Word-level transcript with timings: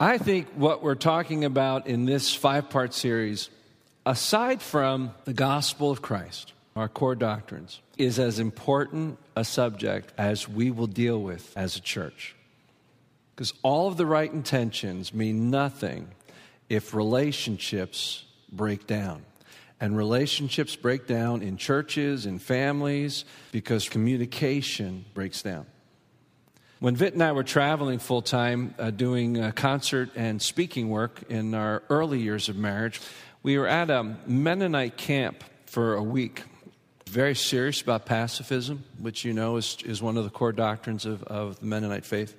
I 0.00 0.18
think 0.18 0.48
what 0.56 0.82
we're 0.82 0.96
talking 0.96 1.44
about 1.44 1.86
in 1.86 2.04
this 2.04 2.34
five 2.34 2.68
part 2.68 2.92
series, 2.94 3.48
aside 4.04 4.60
from 4.60 5.14
the 5.24 5.32
gospel 5.32 5.90
of 5.90 6.02
Christ, 6.02 6.52
our 6.74 6.88
core 6.88 7.14
doctrines, 7.14 7.80
is 7.96 8.18
as 8.18 8.40
important 8.40 9.18
a 9.36 9.44
subject 9.44 10.12
as 10.18 10.48
we 10.48 10.72
will 10.72 10.88
deal 10.88 11.22
with 11.22 11.52
as 11.56 11.76
a 11.76 11.80
church. 11.80 12.34
Because 13.34 13.54
all 13.62 13.86
of 13.86 13.96
the 13.96 14.06
right 14.06 14.32
intentions 14.32 15.14
mean 15.14 15.50
nothing 15.50 16.08
if 16.68 16.92
relationships 16.92 18.24
break 18.50 18.88
down. 18.88 19.24
And 19.80 19.96
relationships 19.96 20.76
break 20.76 21.06
down 21.06 21.42
in 21.42 21.56
churches, 21.56 22.26
in 22.26 22.38
families, 22.38 23.24
because 23.52 23.88
communication 23.88 25.04
breaks 25.14 25.42
down. 25.42 25.66
When 26.84 26.96
Vit 26.96 27.14
and 27.14 27.22
I 27.22 27.32
were 27.32 27.44
traveling 27.44 27.98
full 27.98 28.20
time 28.20 28.74
uh, 28.78 28.90
doing 28.90 29.40
uh, 29.40 29.52
concert 29.52 30.10
and 30.16 30.42
speaking 30.42 30.90
work 30.90 31.22
in 31.30 31.54
our 31.54 31.82
early 31.88 32.20
years 32.20 32.50
of 32.50 32.56
marriage, 32.56 33.00
we 33.42 33.56
were 33.56 33.66
at 33.66 33.88
a 33.88 34.18
Mennonite 34.26 34.98
camp 34.98 35.44
for 35.64 35.94
a 35.94 36.02
week. 36.02 36.42
Very 37.08 37.34
serious 37.34 37.80
about 37.80 38.04
pacifism, 38.04 38.84
which 38.98 39.24
you 39.24 39.32
know 39.32 39.56
is, 39.56 39.78
is 39.86 40.02
one 40.02 40.18
of 40.18 40.24
the 40.24 40.30
core 40.30 40.52
doctrines 40.52 41.06
of, 41.06 41.22
of 41.22 41.58
the 41.58 41.64
Mennonite 41.64 42.04
faith. 42.04 42.36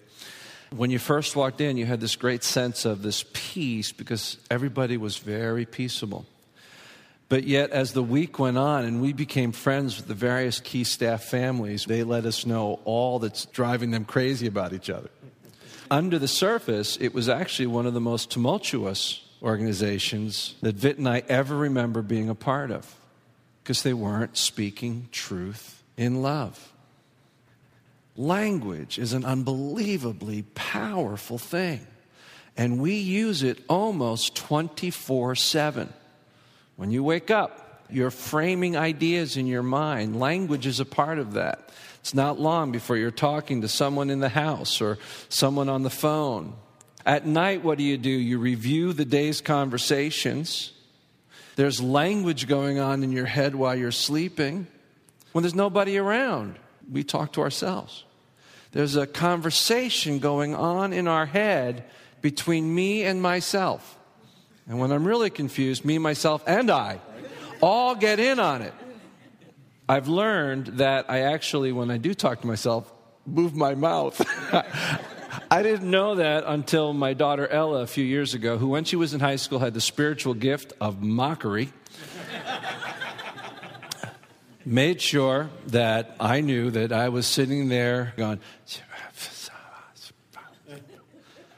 When 0.69 0.91
you 0.91 0.99
first 0.99 1.35
walked 1.35 1.59
in, 1.59 1.75
you 1.75 1.87
had 1.87 1.99
this 1.99 2.15
great 2.15 2.43
sense 2.43 2.85
of 2.85 3.01
this 3.01 3.25
peace 3.33 3.91
because 3.91 4.37
everybody 4.51 4.97
was 4.97 5.17
very 5.17 5.65
peaceable. 5.65 6.23
But 7.27 7.45
yet, 7.45 7.71
as 7.71 7.93
the 7.93 8.03
week 8.03 8.37
went 8.37 8.57
on 8.57 8.85
and 8.85 9.01
we 9.01 9.11
became 9.11 9.51
friends 9.51 9.97
with 9.97 10.07
the 10.07 10.13
various 10.13 10.59
key 10.59 10.83
staff 10.83 11.23
families, 11.23 11.85
they 11.85 12.03
let 12.03 12.25
us 12.25 12.45
know 12.45 12.79
all 12.85 13.17
that's 13.17 13.45
driving 13.45 13.91
them 13.91 14.05
crazy 14.05 14.45
about 14.45 14.73
each 14.73 14.89
other. 14.89 15.09
Under 15.89 16.19
the 16.19 16.27
surface, 16.27 16.97
it 17.01 17.13
was 17.13 17.27
actually 17.27 17.67
one 17.67 17.85
of 17.87 17.93
the 17.93 18.01
most 18.01 18.29
tumultuous 18.29 19.23
organizations 19.41 20.55
that 20.61 20.75
Vit 20.75 20.97
and 20.97 21.09
I 21.09 21.23
ever 21.27 21.55
remember 21.55 22.01
being 22.01 22.29
a 22.29 22.35
part 22.35 22.71
of 22.71 22.95
because 23.63 23.81
they 23.81 23.93
weren't 23.93 24.37
speaking 24.37 25.07
truth 25.11 25.83
in 25.97 26.21
love. 26.21 26.71
Language 28.15 28.97
is 28.97 29.13
an 29.13 29.25
unbelievably 29.25 30.43
powerful 30.53 31.37
thing, 31.37 31.85
and 32.55 32.79
we 32.79 32.95
use 32.95 33.43
it 33.43 33.63
almost 33.67 34.35
24 34.35 35.35
7. 35.35 35.91
When 36.75 36.91
you 36.91 37.03
wake 37.03 37.31
up, 37.31 37.83
you're 37.89 38.11
framing 38.11 38.75
ideas 38.75 39.37
in 39.37 39.47
your 39.47 39.63
mind. 39.63 40.19
Language 40.19 40.65
is 40.65 40.79
a 40.79 40.85
part 40.85 41.19
of 41.19 41.33
that. 41.33 41.69
It's 41.99 42.13
not 42.13 42.39
long 42.39 42.71
before 42.71 42.97
you're 42.97 43.11
talking 43.11 43.61
to 43.61 43.67
someone 43.67 44.09
in 44.09 44.19
the 44.19 44.29
house 44.29 44.81
or 44.81 44.97
someone 45.29 45.69
on 45.69 45.83
the 45.83 45.89
phone. 45.89 46.53
At 47.05 47.25
night, 47.25 47.63
what 47.63 47.77
do 47.77 47.83
you 47.83 47.97
do? 47.97 48.09
You 48.09 48.39
review 48.39 48.93
the 48.93 49.05
day's 49.05 49.41
conversations. 49.41 50.71
There's 51.55 51.81
language 51.81 52.47
going 52.47 52.79
on 52.79 53.03
in 53.03 53.11
your 53.11 53.25
head 53.25 53.55
while 53.55 53.75
you're 53.75 53.91
sleeping. 53.91 54.67
When 55.31 55.43
there's 55.43 55.55
nobody 55.55 55.97
around, 55.97 56.57
we 56.91 57.03
talk 57.03 57.33
to 57.33 57.41
ourselves. 57.41 58.03
There's 58.71 58.95
a 58.95 59.07
conversation 59.07 60.19
going 60.19 60.53
on 60.53 60.93
in 60.93 61.07
our 61.07 61.25
head 61.25 61.85
between 62.21 62.73
me 62.73 63.03
and 63.03 63.21
myself. 63.21 63.97
And 64.67 64.79
when 64.79 64.91
I'm 64.91 65.05
really 65.05 65.29
confused, 65.29 65.85
me, 65.85 65.97
myself, 65.97 66.43
and 66.47 66.71
I 66.71 66.99
all 67.61 67.95
get 67.95 68.19
in 68.19 68.39
on 68.39 68.61
it. 68.61 68.73
I've 69.87 70.07
learned 70.07 70.67
that 70.77 71.05
I 71.09 71.21
actually, 71.21 71.71
when 71.71 71.91
I 71.91 71.97
do 71.97 72.13
talk 72.13 72.41
to 72.41 72.47
myself, 72.47 72.91
move 73.25 73.55
my 73.55 73.75
mouth. 73.75 74.19
I 75.51 75.61
didn't 75.61 75.89
know 75.89 76.15
that 76.15 76.43
until 76.47 76.93
my 76.93 77.13
daughter 77.13 77.47
Ella 77.47 77.81
a 77.81 77.87
few 77.87 78.03
years 78.03 78.33
ago, 78.33 78.57
who, 78.57 78.69
when 78.69 78.83
she 78.83 78.95
was 78.95 79.13
in 79.13 79.19
high 79.19 79.35
school, 79.35 79.59
had 79.59 79.73
the 79.73 79.81
spiritual 79.81 80.33
gift 80.33 80.73
of 80.81 81.03
mockery. 81.03 81.71
made 84.65 84.99
sure 84.99 85.51
that 85.67 86.15
I 86.19 86.41
knew 86.41 86.71
that 86.71 86.91
I 86.91 87.09
was 87.09 87.27
sitting 87.27 87.69
there 87.69 88.13
going, 88.17 88.39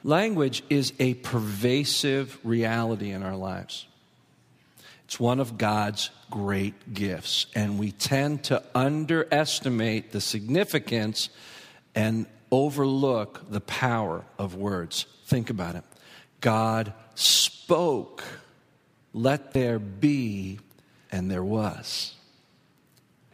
Language 0.08 0.62
is 0.70 0.94
a 0.98 1.12
pervasive 1.12 2.38
reality 2.42 3.10
in 3.10 3.22
our 3.22 3.36
lives. 3.36 3.86
It's 5.04 5.20
one 5.20 5.38
of 5.38 5.58
God's 5.58 6.08
great 6.30 6.94
gifts, 6.94 7.44
and 7.54 7.78
we 7.78 7.92
tend 7.92 8.44
to 8.44 8.62
underestimate 8.74 10.12
the 10.12 10.22
significance 10.22 11.28
and 11.94 12.24
overlook 12.50 13.50
the 13.50 13.60
power 13.60 14.24
of 14.38 14.54
words. 14.54 15.04
Think 15.26 15.50
about 15.50 15.74
it. 15.74 15.84
God 16.40 16.94
spoke, 17.14 18.24
let 19.12 19.52
there 19.52 19.78
be, 19.78 20.58
and 21.12 21.30
there 21.30 21.44
was. 21.44 22.14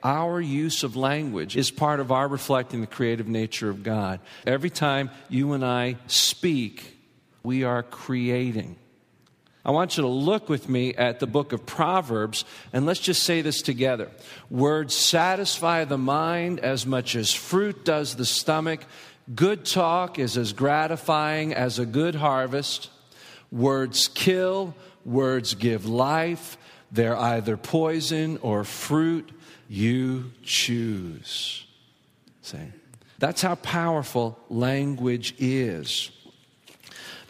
Our 0.05 0.39
use 0.39 0.83
of 0.83 0.97
language 0.97 1.57
is 1.57 1.71
part 1.71 1.99
of 1.99 2.13
our 2.13 2.29
reflecting 2.29 2.83
the 2.83 2.87
creative 2.87 3.27
nature 3.27 3.71
of 3.71 3.83
God. 3.83 4.21
Every 4.47 4.69
time 4.69 5.11
you 5.31 5.55
and 5.55 5.65
I 5.65 5.97
speak, 6.07 6.99
we 7.43 7.65
are 7.65 7.83
creating. 7.83 8.77
I 9.65 9.71
want 9.71 9.97
you 9.97 10.03
to 10.03 10.09
look 10.09 10.51
with 10.51 10.69
me 10.69 10.95
at 10.95 11.21
the 11.21 11.27
book 11.27 11.55
of 11.55 11.65
Proverbs, 11.65 12.45
and 12.75 12.85
let's 12.85 13.01
just 13.01 13.23
say 13.23 13.41
this 13.41 13.63
together. 13.63 14.11
Words 14.51 14.95
satisfy 14.95 15.87
the 15.87 15.97
mind 15.97 16.61
as 16.61 16.85
much 16.85 17.17
as 17.17 17.33
fruit 17.33 17.83
does 17.83 18.17
the 18.17 18.27
stomach. 18.27 18.85
Good 19.35 19.65
talk 19.65 20.19
is 20.19 20.37
as 20.37 20.53
gratifying 20.53 21.55
as 21.55 21.79
a 21.79 21.87
good 21.87 22.15
harvest. 22.15 22.91
Words 23.51 24.09
kill, 24.09 24.75
words 25.07 25.55
give 25.55 25.87
life. 25.87 26.59
They're 26.93 27.17
either 27.17 27.57
poison 27.57 28.39
or 28.43 28.65
fruit. 28.65 29.31
You 29.69 30.33
choose. 30.43 31.67
See? 32.43 32.59
That's 33.19 33.43
how 33.43 33.55
powerful 33.55 34.39
language 34.49 35.35
is. 35.39 36.11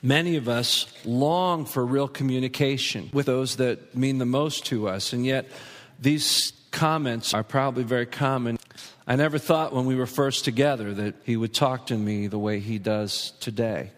Many 0.03 0.37
of 0.37 0.49
us 0.49 0.87
long 1.05 1.65
for 1.65 1.85
real 1.85 2.09
communication 2.09 3.11
with 3.13 3.27
those 3.27 3.57
that 3.57 3.95
mean 3.97 4.19
the 4.19 4.27
most 4.27 4.67
to 4.67 4.89
us, 4.89 5.13
and 5.13 5.25
yet 5.25 5.47
these 6.01 6.53
comments 6.71 7.33
are 7.33 7.43
probably 7.43 7.85
very 7.85 8.07
common. 8.07 8.59
I 9.07 9.17
never 9.17 9.39
thought 9.39 9.73
when 9.73 9.87
we 9.87 9.95
were 9.95 10.07
first 10.07 10.45
together 10.45 10.93
that 10.95 11.15
he 11.25 11.37
would 11.37 11.55
talk 11.55 11.87
to 11.87 11.97
me 11.97 12.27
the 12.27 12.39
way 12.39 12.61
he 12.61 12.79
does 12.79 13.33
today. 13.41 13.93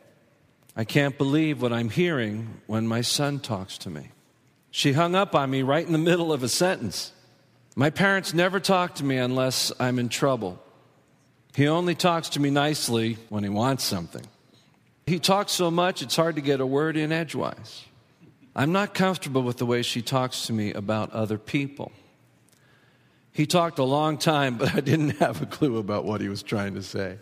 I 0.77 0.85
can't 0.85 1.17
believe 1.17 1.63
what 1.63 1.73
I'm 1.73 1.89
hearing 1.89 2.61
when 2.67 2.87
my 2.87 3.01
son 3.01 3.41
talks 3.41 3.79
to 3.79 3.91
me. 3.91 4.11
She 4.71 4.93
hung 4.93 5.15
up 5.15 5.35
on 5.35 5.51
me 5.51 5.63
right 5.63 5.87
in 5.87 5.93
the 5.93 5.99
middle 5.99 6.33
of 6.33 6.43
a 6.43 6.49
sentence. 6.49 7.13
My 7.79 7.91
parents 7.91 8.33
never 8.33 8.59
talk 8.59 8.95
to 8.97 9.05
me 9.05 9.19
unless 9.19 9.71
I'm 9.79 9.99
in 9.99 10.09
trouble. 10.09 10.59
He 11.55 11.69
only 11.69 11.95
talks 11.95 12.31
to 12.31 12.41
me 12.41 12.49
nicely 12.49 13.19
when 13.29 13.45
he 13.45 13.51
wants 13.51 13.85
something. 13.85 14.27
He 15.07 15.19
talks 15.19 15.53
so 15.53 15.71
much, 15.71 16.01
it's 16.01 16.17
hard 16.17 16.37
to 16.37 16.41
get 16.41 16.61
a 16.61 16.67
word 16.67 16.97
in 16.97 17.13
edgewise. 17.13 17.85
I'm 18.57 18.73
not 18.73 18.95
comfortable 18.95 19.43
with 19.43 19.59
the 19.59 19.67
way 19.67 19.83
she 19.83 20.01
talks 20.01 20.47
to 20.47 20.55
me 20.55 20.73
about 20.73 21.13
other 21.13 21.37
people. 21.37 21.93
He 23.31 23.45
talked 23.45 23.79
a 23.79 23.85
long 23.85 24.17
time, 24.17 24.57
but 24.57 24.75
I 24.75 24.81
didn't 24.81 25.19
have 25.19 25.43
a 25.43 25.47
clue 25.47 25.77
about 25.77 26.07
what 26.07 26.23
he 26.23 26.31
was 26.31 26.43
trying 26.43 26.75
to 26.75 26.83
say. 26.83 27.19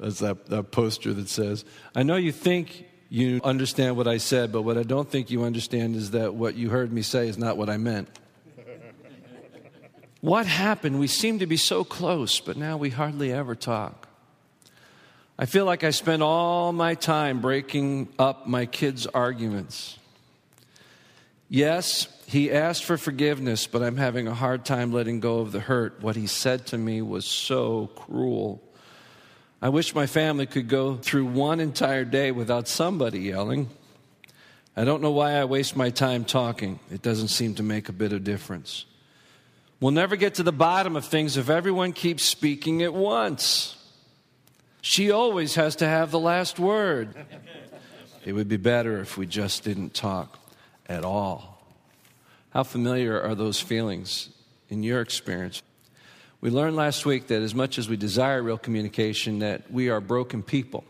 That's 0.00 0.18
that, 0.18 0.46
that 0.46 0.72
poster 0.72 1.14
that 1.14 1.28
says, 1.28 1.64
I 1.94 2.02
know 2.02 2.16
you 2.16 2.32
think 2.32 2.86
you 3.08 3.40
understand 3.44 3.96
what 3.96 4.08
I 4.08 4.18
said, 4.18 4.50
but 4.50 4.62
what 4.62 4.76
I 4.76 4.82
don't 4.82 5.08
think 5.08 5.30
you 5.30 5.44
understand 5.44 5.94
is 5.94 6.10
that 6.10 6.34
what 6.34 6.56
you 6.56 6.70
heard 6.70 6.92
me 6.92 7.02
say 7.02 7.28
is 7.28 7.38
not 7.38 7.56
what 7.56 7.70
I 7.70 7.76
meant. 7.76 8.08
What 10.26 10.46
happened? 10.46 10.98
We 10.98 11.06
seem 11.06 11.38
to 11.38 11.46
be 11.46 11.56
so 11.56 11.84
close, 11.84 12.40
but 12.40 12.56
now 12.56 12.76
we 12.76 12.90
hardly 12.90 13.30
ever 13.30 13.54
talk. 13.54 14.08
I 15.38 15.46
feel 15.46 15.64
like 15.64 15.84
I 15.84 15.90
spend 15.90 16.20
all 16.20 16.72
my 16.72 16.96
time 16.96 17.40
breaking 17.40 18.08
up 18.18 18.44
my 18.48 18.66
kids' 18.66 19.06
arguments. 19.06 20.00
Yes, 21.48 22.08
he 22.26 22.50
asked 22.50 22.82
for 22.82 22.98
forgiveness, 22.98 23.68
but 23.68 23.84
I'm 23.84 23.98
having 23.98 24.26
a 24.26 24.34
hard 24.34 24.64
time 24.64 24.92
letting 24.92 25.20
go 25.20 25.38
of 25.38 25.52
the 25.52 25.60
hurt. 25.60 26.02
What 26.02 26.16
he 26.16 26.26
said 26.26 26.66
to 26.66 26.76
me 26.76 27.02
was 27.02 27.24
so 27.24 27.86
cruel. 27.94 28.60
I 29.62 29.68
wish 29.68 29.94
my 29.94 30.08
family 30.08 30.46
could 30.46 30.66
go 30.66 30.96
through 30.96 31.26
one 31.26 31.60
entire 31.60 32.04
day 32.04 32.32
without 32.32 32.66
somebody 32.66 33.20
yelling. 33.20 33.70
I 34.76 34.82
don't 34.82 35.02
know 35.02 35.12
why 35.12 35.34
I 35.34 35.44
waste 35.44 35.76
my 35.76 35.90
time 35.90 36.24
talking. 36.24 36.80
It 36.90 37.00
doesn't 37.00 37.28
seem 37.28 37.54
to 37.54 37.62
make 37.62 37.88
a 37.88 37.92
bit 37.92 38.12
of 38.12 38.24
difference. 38.24 38.86
We'll 39.78 39.92
never 39.92 40.16
get 40.16 40.34
to 40.36 40.42
the 40.42 40.52
bottom 40.52 40.96
of 40.96 41.04
things 41.04 41.36
if 41.36 41.50
everyone 41.50 41.92
keeps 41.92 42.22
speaking 42.22 42.82
at 42.82 42.94
once. 42.94 43.76
She 44.80 45.10
always 45.10 45.56
has 45.56 45.76
to 45.76 45.86
have 45.86 46.10
the 46.10 46.18
last 46.18 46.58
word. 46.58 47.14
It 48.24 48.32
would 48.32 48.48
be 48.48 48.56
better 48.56 49.00
if 49.00 49.18
we 49.18 49.26
just 49.26 49.64
didn't 49.64 49.92
talk 49.92 50.38
at 50.86 51.04
all. 51.04 51.60
How 52.50 52.62
familiar 52.62 53.20
are 53.20 53.34
those 53.34 53.60
feelings 53.60 54.30
in 54.70 54.82
your 54.82 55.00
experience? 55.02 55.62
We 56.40 56.50
learned 56.50 56.76
last 56.76 57.04
week 57.04 57.26
that 57.26 57.42
as 57.42 57.54
much 57.54 57.78
as 57.78 57.88
we 57.88 57.96
desire 57.96 58.42
real 58.42 58.58
communication, 58.58 59.40
that 59.40 59.70
we 59.70 59.90
are 59.90 60.00
broken 60.00 60.42
people. 60.42 60.84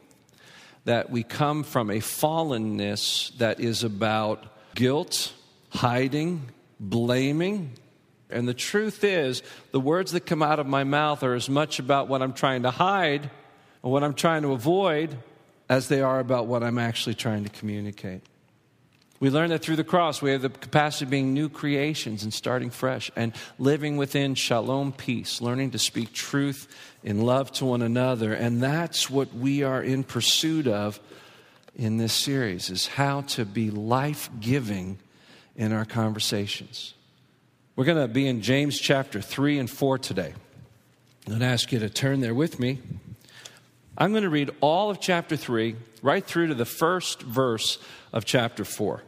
that 0.86 1.10
we 1.10 1.24
come 1.24 1.64
from 1.64 1.90
a 1.90 1.96
fallenness 1.96 3.36
that 3.38 3.58
is 3.60 3.82
about 3.82 4.46
guilt, 4.74 5.32
hiding, 5.70 6.48
blaming. 6.78 7.72
And 8.30 8.48
the 8.48 8.54
truth 8.54 9.04
is, 9.04 9.42
the 9.70 9.80
words 9.80 10.12
that 10.12 10.26
come 10.26 10.42
out 10.42 10.58
of 10.58 10.66
my 10.66 10.84
mouth 10.84 11.22
are 11.22 11.34
as 11.34 11.48
much 11.48 11.78
about 11.78 12.08
what 12.08 12.22
I'm 12.22 12.32
trying 12.32 12.62
to 12.62 12.70
hide 12.70 13.30
or 13.82 13.92
what 13.92 14.02
I'm 14.02 14.14
trying 14.14 14.42
to 14.42 14.52
avoid 14.52 15.16
as 15.68 15.88
they 15.88 16.00
are 16.00 16.18
about 16.18 16.46
what 16.46 16.62
I'm 16.62 16.78
actually 16.78 17.14
trying 17.14 17.44
to 17.44 17.50
communicate. 17.50 18.22
We 19.18 19.30
learn 19.30 19.48
that 19.50 19.62
through 19.62 19.76
the 19.76 19.84
cross, 19.84 20.20
we 20.20 20.32
have 20.32 20.42
the 20.42 20.50
capacity 20.50 21.06
of 21.06 21.10
being 21.10 21.32
new 21.32 21.48
creations 21.48 22.22
and 22.22 22.34
starting 22.34 22.68
fresh 22.68 23.10
and 23.16 23.32
living 23.58 23.96
within 23.96 24.34
shalom 24.34 24.92
peace, 24.92 25.40
learning 25.40 25.70
to 25.70 25.78
speak 25.78 26.12
truth 26.12 26.68
in 27.02 27.22
love 27.22 27.50
to 27.52 27.64
one 27.64 27.80
another. 27.80 28.34
And 28.34 28.62
that's 28.62 29.08
what 29.08 29.32
we 29.32 29.62
are 29.62 29.82
in 29.82 30.04
pursuit 30.04 30.66
of 30.66 31.00
in 31.74 31.96
this 31.96 32.12
series 32.12 32.68
is 32.68 32.88
how 32.88 33.22
to 33.22 33.44
be 33.44 33.70
life-giving 33.70 34.98
in 35.56 35.72
our 35.72 35.84
conversations. 35.84 36.92
We're 37.76 37.84
going 37.84 37.98
to 37.98 38.08
be 38.08 38.26
in 38.26 38.40
James 38.40 38.80
chapter 38.80 39.20
3 39.20 39.58
and 39.58 39.68
4 39.68 39.98
today. 39.98 40.32
I'm 41.26 41.30
going 41.30 41.40
to 41.40 41.46
ask 41.46 41.70
you 41.72 41.78
to 41.80 41.90
turn 41.90 42.20
there 42.20 42.34
with 42.34 42.58
me. 42.58 42.80
I'm 43.98 44.12
going 44.12 44.22
to 44.22 44.30
read 44.30 44.50
all 44.62 44.88
of 44.88 44.98
chapter 44.98 45.36
3 45.36 45.76
right 46.00 46.24
through 46.24 46.46
to 46.46 46.54
the 46.54 46.64
first 46.64 47.20
verse 47.20 47.76
of 48.14 48.24
chapter 48.24 48.64
4. 48.64 49.02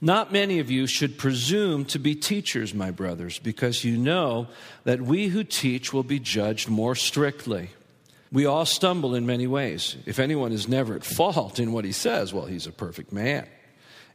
Not 0.00 0.32
many 0.32 0.58
of 0.58 0.68
you 0.68 0.88
should 0.88 1.16
presume 1.16 1.84
to 1.86 2.00
be 2.00 2.16
teachers, 2.16 2.74
my 2.74 2.90
brothers, 2.90 3.38
because 3.38 3.84
you 3.84 3.96
know 3.96 4.48
that 4.82 5.00
we 5.00 5.28
who 5.28 5.44
teach 5.44 5.92
will 5.92 6.02
be 6.02 6.18
judged 6.18 6.68
more 6.68 6.96
strictly. 6.96 7.70
We 8.32 8.46
all 8.46 8.66
stumble 8.66 9.14
in 9.14 9.26
many 9.26 9.46
ways. 9.46 9.96
If 10.06 10.18
anyone 10.18 10.50
is 10.50 10.66
never 10.66 10.96
at 10.96 11.04
fault 11.04 11.60
in 11.60 11.70
what 11.70 11.84
he 11.84 11.92
says, 11.92 12.34
well, 12.34 12.46
he's 12.46 12.66
a 12.66 12.72
perfect 12.72 13.12
man, 13.12 13.46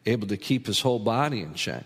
able 0.05 0.27
to 0.27 0.35
keep 0.35 0.67
his 0.67 0.81
whole 0.81 0.99
body 0.99 1.39
in 1.39 1.53
check. 1.53 1.85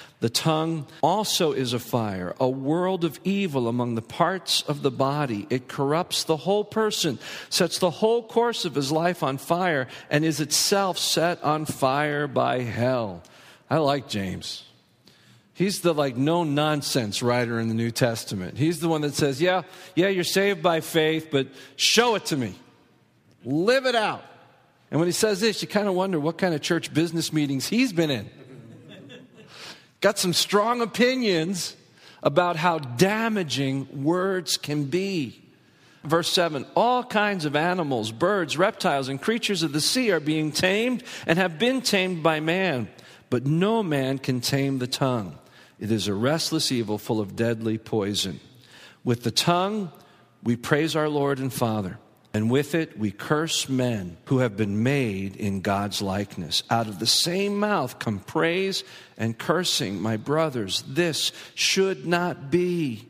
The 0.21 0.29
tongue 0.29 0.85
also 1.01 1.51
is 1.51 1.73
a 1.73 1.79
fire, 1.79 2.35
a 2.39 2.47
world 2.47 3.03
of 3.03 3.19
evil 3.23 3.67
among 3.67 3.95
the 3.95 4.03
parts 4.03 4.61
of 4.61 4.83
the 4.83 4.91
body. 4.91 5.47
It 5.49 5.67
corrupts 5.67 6.23
the 6.25 6.37
whole 6.37 6.63
person, 6.63 7.17
sets 7.49 7.79
the 7.79 7.89
whole 7.89 8.21
course 8.21 8.63
of 8.63 8.75
his 8.75 8.91
life 8.91 9.23
on 9.23 9.39
fire, 9.39 9.87
and 10.11 10.23
is 10.23 10.39
itself 10.39 10.99
set 10.99 11.43
on 11.43 11.65
fire 11.65 12.27
by 12.27 12.59
hell. 12.59 13.23
I 13.67 13.79
like 13.79 14.07
James. 14.07 14.63
He's 15.55 15.81
the 15.81 15.91
like 15.91 16.15
no 16.15 16.43
nonsense 16.43 17.23
writer 17.23 17.59
in 17.59 17.67
the 17.67 17.73
New 17.73 17.91
Testament. 17.91 18.59
He's 18.59 18.79
the 18.79 18.89
one 18.89 19.01
that 19.01 19.15
says, 19.15 19.41
"Yeah, 19.41 19.63
yeah, 19.95 20.09
you're 20.09 20.23
saved 20.23 20.61
by 20.61 20.81
faith, 20.81 21.29
but 21.31 21.47
show 21.77 22.13
it 22.13 22.25
to 22.27 22.37
me. 22.37 22.53
Live 23.43 23.87
it 23.87 23.95
out." 23.95 24.23
And 24.91 24.99
when 24.99 25.07
he 25.07 25.13
says 25.13 25.39
this, 25.39 25.63
you 25.63 25.67
kind 25.67 25.87
of 25.87 25.95
wonder 25.95 26.19
what 26.19 26.37
kind 26.37 26.53
of 26.53 26.61
church 26.61 26.93
business 26.93 27.33
meetings 27.33 27.67
he's 27.67 27.91
been 27.91 28.11
in 28.11 28.29
got 30.01 30.17
some 30.17 30.33
strong 30.33 30.81
opinions 30.81 31.75
about 32.23 32.55
how 32.55 32.79
damaging 32.79 34.03
words 34.03 34.57
can 34.57 34.85
be. 34.85 35.41
Verse 36.03 36.31
7 36.31 36.65
All 36.75 37.03
kinds 37.03 37.45
of 37.45 37.55
animals, 37.55 38.11
birds, 38.11 38.57
reptiles, 38.57 39.07
and 39.07 39.21
creatures 39.21 39.63
of 39.63 39.71
the 39.71 39.81
sea 39.81 40.11
are 40.11 40.19
being 40.19 40.51
tamed 40.51 41.03
and 41.25 41.37
have 41.37 41.59
been 41.59 41.81
tamed 41.81 42.23
by 42.23 42.39
man, 42.39 42.89
but 43.29 43.45
no 43.45 43.83
man 43.83 44.17
can 44.17 44.41
tame 44.41 44.79
the 44.79 44.87
tongue. 44.87 45.37
It 45.79 45.91
is 45.91 46.07
a 46.07 46.13
restless 46.13 46.71
evil 46.71 46.97
full 46.97 47.19
of 47.19 47.35
deadly 47.35 47.77
poison. 47.77 48.39
With 49.03 49.23
the 49.23 49.31
tongue, 49.31 49.91
we 50.43 50.55
praise 50.55 50.95
our 50.95 51.09
Lord 51.09 51.39
and 51.39 51.51
Father 51.51 51.97
and 52.33 52.49
with 52.49 52.75
it 52.75 52.97
we 52.97 53.11
curse 53.11 53.67
men 53.67 54.17
who 54.25 54.39
have 54.39 54.55
been 54.55 54.83
made 54.83 55.35
in 55.35 55.61
God's 55.61 56.01
likeness. 56.01 56.63
Out 56.69 56.87
of 56.87 56.99
the 56.99 57.07
same 57.07 57.59
mouth 57.59 57.99
come 57.99 58.19
praise 58.19 58.83
and 59.17 59.37
cursing. 59.37 60.01
My 60.01 60.17
brothers, 60.17 60.83
this 60.87 61.31
should 61.55 62.05
not 62.05 62.49
be. 62.49 63.07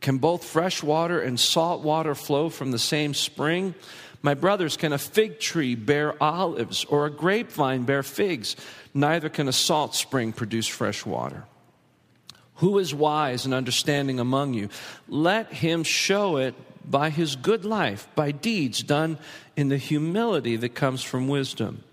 Can 0.00 0.18
both 0.18 0.44
fresh 0.44 0.82
water 0.82 1.20
and 1.20 1.40
salt 1.40 1.82
water 1.82 2.14
flow 2.14 2.50
from 2.50 2.70
the 2.70 2.78
same 2.78 3.14
spring? 3.14 3.74
My 4.20 4.34
brothers, 4.34 4.76
can 4.76 4.92
a 4.92 4.98
fig 4.98 5.40
tree 5.40 5.74
bear 5.74 6.20
olives 6.22 6.84
or 6.84 7.06
a 7.06 7.10
grapevine 7.10 7.84
bear 7.84 8.02
figs? 8.02 8.56
Neither 8.92 9.28
can 9.28 9.48
a 9.48 9.52
salt 9.52 9.94
spring 9.94 10.32
produce 10.32 10.66
fresh 10.66 11.06
water. 11.06 11.44
Who 12.58 12.78
is 12.78 12.94
wise 12.94 13.44
and 13.44 13.54
understanding 13.54 14.20
among 14.20 14.54
you? 14.54 14.68
Let 15.08 15.52
him 15.52 15.82
show 15.84 16.36
it 16.36 16.54
by 16.88 17.10
his 17.10 17.36
good 17.36 17.64
life, 17.64 18.08
by 18.14 18.32
deeds 18.32 18.82
done 18.82 19.18
in 19.56 19.68
the 19.68 19.76
humility 19.76 20.56
that 20.56 20.74
comes 20.74 21.02
from 21.02 21.28
wisdom. 21.28 21.84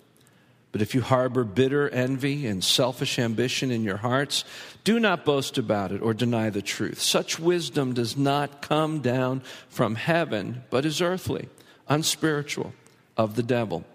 But 0.72 0.82
if 0.82 0.94
you 0.94 1.02
harbor 1.02 1.44
bitter 1.44 1.88
envy 1.90 2.48
and 2.48 2.64
selfish 2.64 3.18
ambition 3.20 3.72
in 3.72 3.84
your 3.84 3.98
hearts, 3.98 4.44
do 4.84 5.00
not 5.00 5.24
boast 5.24 5.58
about 5.58 5.92
it 5.92 6.02
or 6.02 6.14
deny 6.14 6.50
the 6.50 6.62
truth. 6.62 7.00
Such 7.00 7.40
wisdom 7.40 7.94
does 7.94 8.18
not 8.18 8.62
come 8.62 9.00
down 9.00 9.42
from 9.70 9.96
heaven, 9.96 10.64
but 10.70 10.86
is 10.86 11.02
earthly, 11.02 11.48
unspiritual, 11.88 12.74
of 13.16 13.36
the 13.36 13.44
devil. 13.44 13.86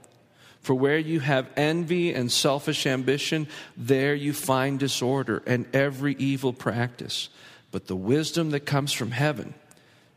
For 0.61 0.75
where 0.75 0.99
you 0.99 1.21
have 1.21 1.49
envy 1.57 2.12
and 2.12 2.31
selfish 2.31 2.87
ambition, 2.87 3.49
there 3.77 4.15
you 4.15 4.33
find 4.33 4.79
disorder 4.79 5.43
and 5.47 5.67
every 5.75 6.15
evil 6.19 6.53
practice. 6.53 7.31
But 7.71 7.87
the 7.87 7.97
wisdom 7.97 8.51
that 8.51 8.61
comes 8.61 8.93
from 8.93 9.11
heaven 9.11 9.55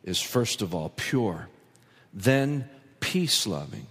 is 0.03 0.19
first 0.21 0.61
of 0.61 0.75
all 0.75 0.91
pure, 0.95 1.47
then 2.13 2.67
peace 2.99 3.47
loving, 3.47 3.87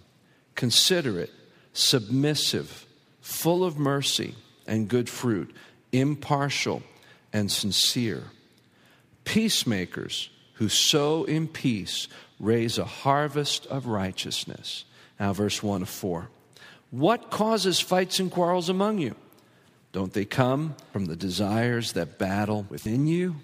considerate, 0.55 1.33
submissive, 1.73 2.87
full 3.21 3.65
of 3.65 3.79
mercy 3.79 4.35
and 4.67 4.89
good 4.89 5.09
fruit, 5.09 5.55
impartial 5.91 6.83
and 7.33 7.51
sincere. 7.51 8.25
Peacemakers 9.25 10.29
who 10.55 10.69
sow 10.69 11.25
in 11.25 11.49
peace 11.49 12.09
raise 12.39 12.77
a 12.77 12.85
harvest 12.85 13.67
of 13.67 13.87
righteousness. 13.87 14.85
Now, 15.19 15.33
verse 15.33 15.63
1 15.63 15.83
of 15.83 15.89
4. 15.89 16.29
What 16.93 17.31
causes 17.31 17.81
fights 17.81 18.21
and 18.21 18.31
quarrels 18.31 18.69
among 18.69 19.01
you? 19.01 19.17
Don't 19.91 20.13
they 20.13 20.25
come 20.25 20.77
from 20.93 21.07
the 21.07 21.17
desires 21.17 21.95
that 21.95 22.19
battle 22.19 22.65
within 22.71 23.09
you? 23.09 23.37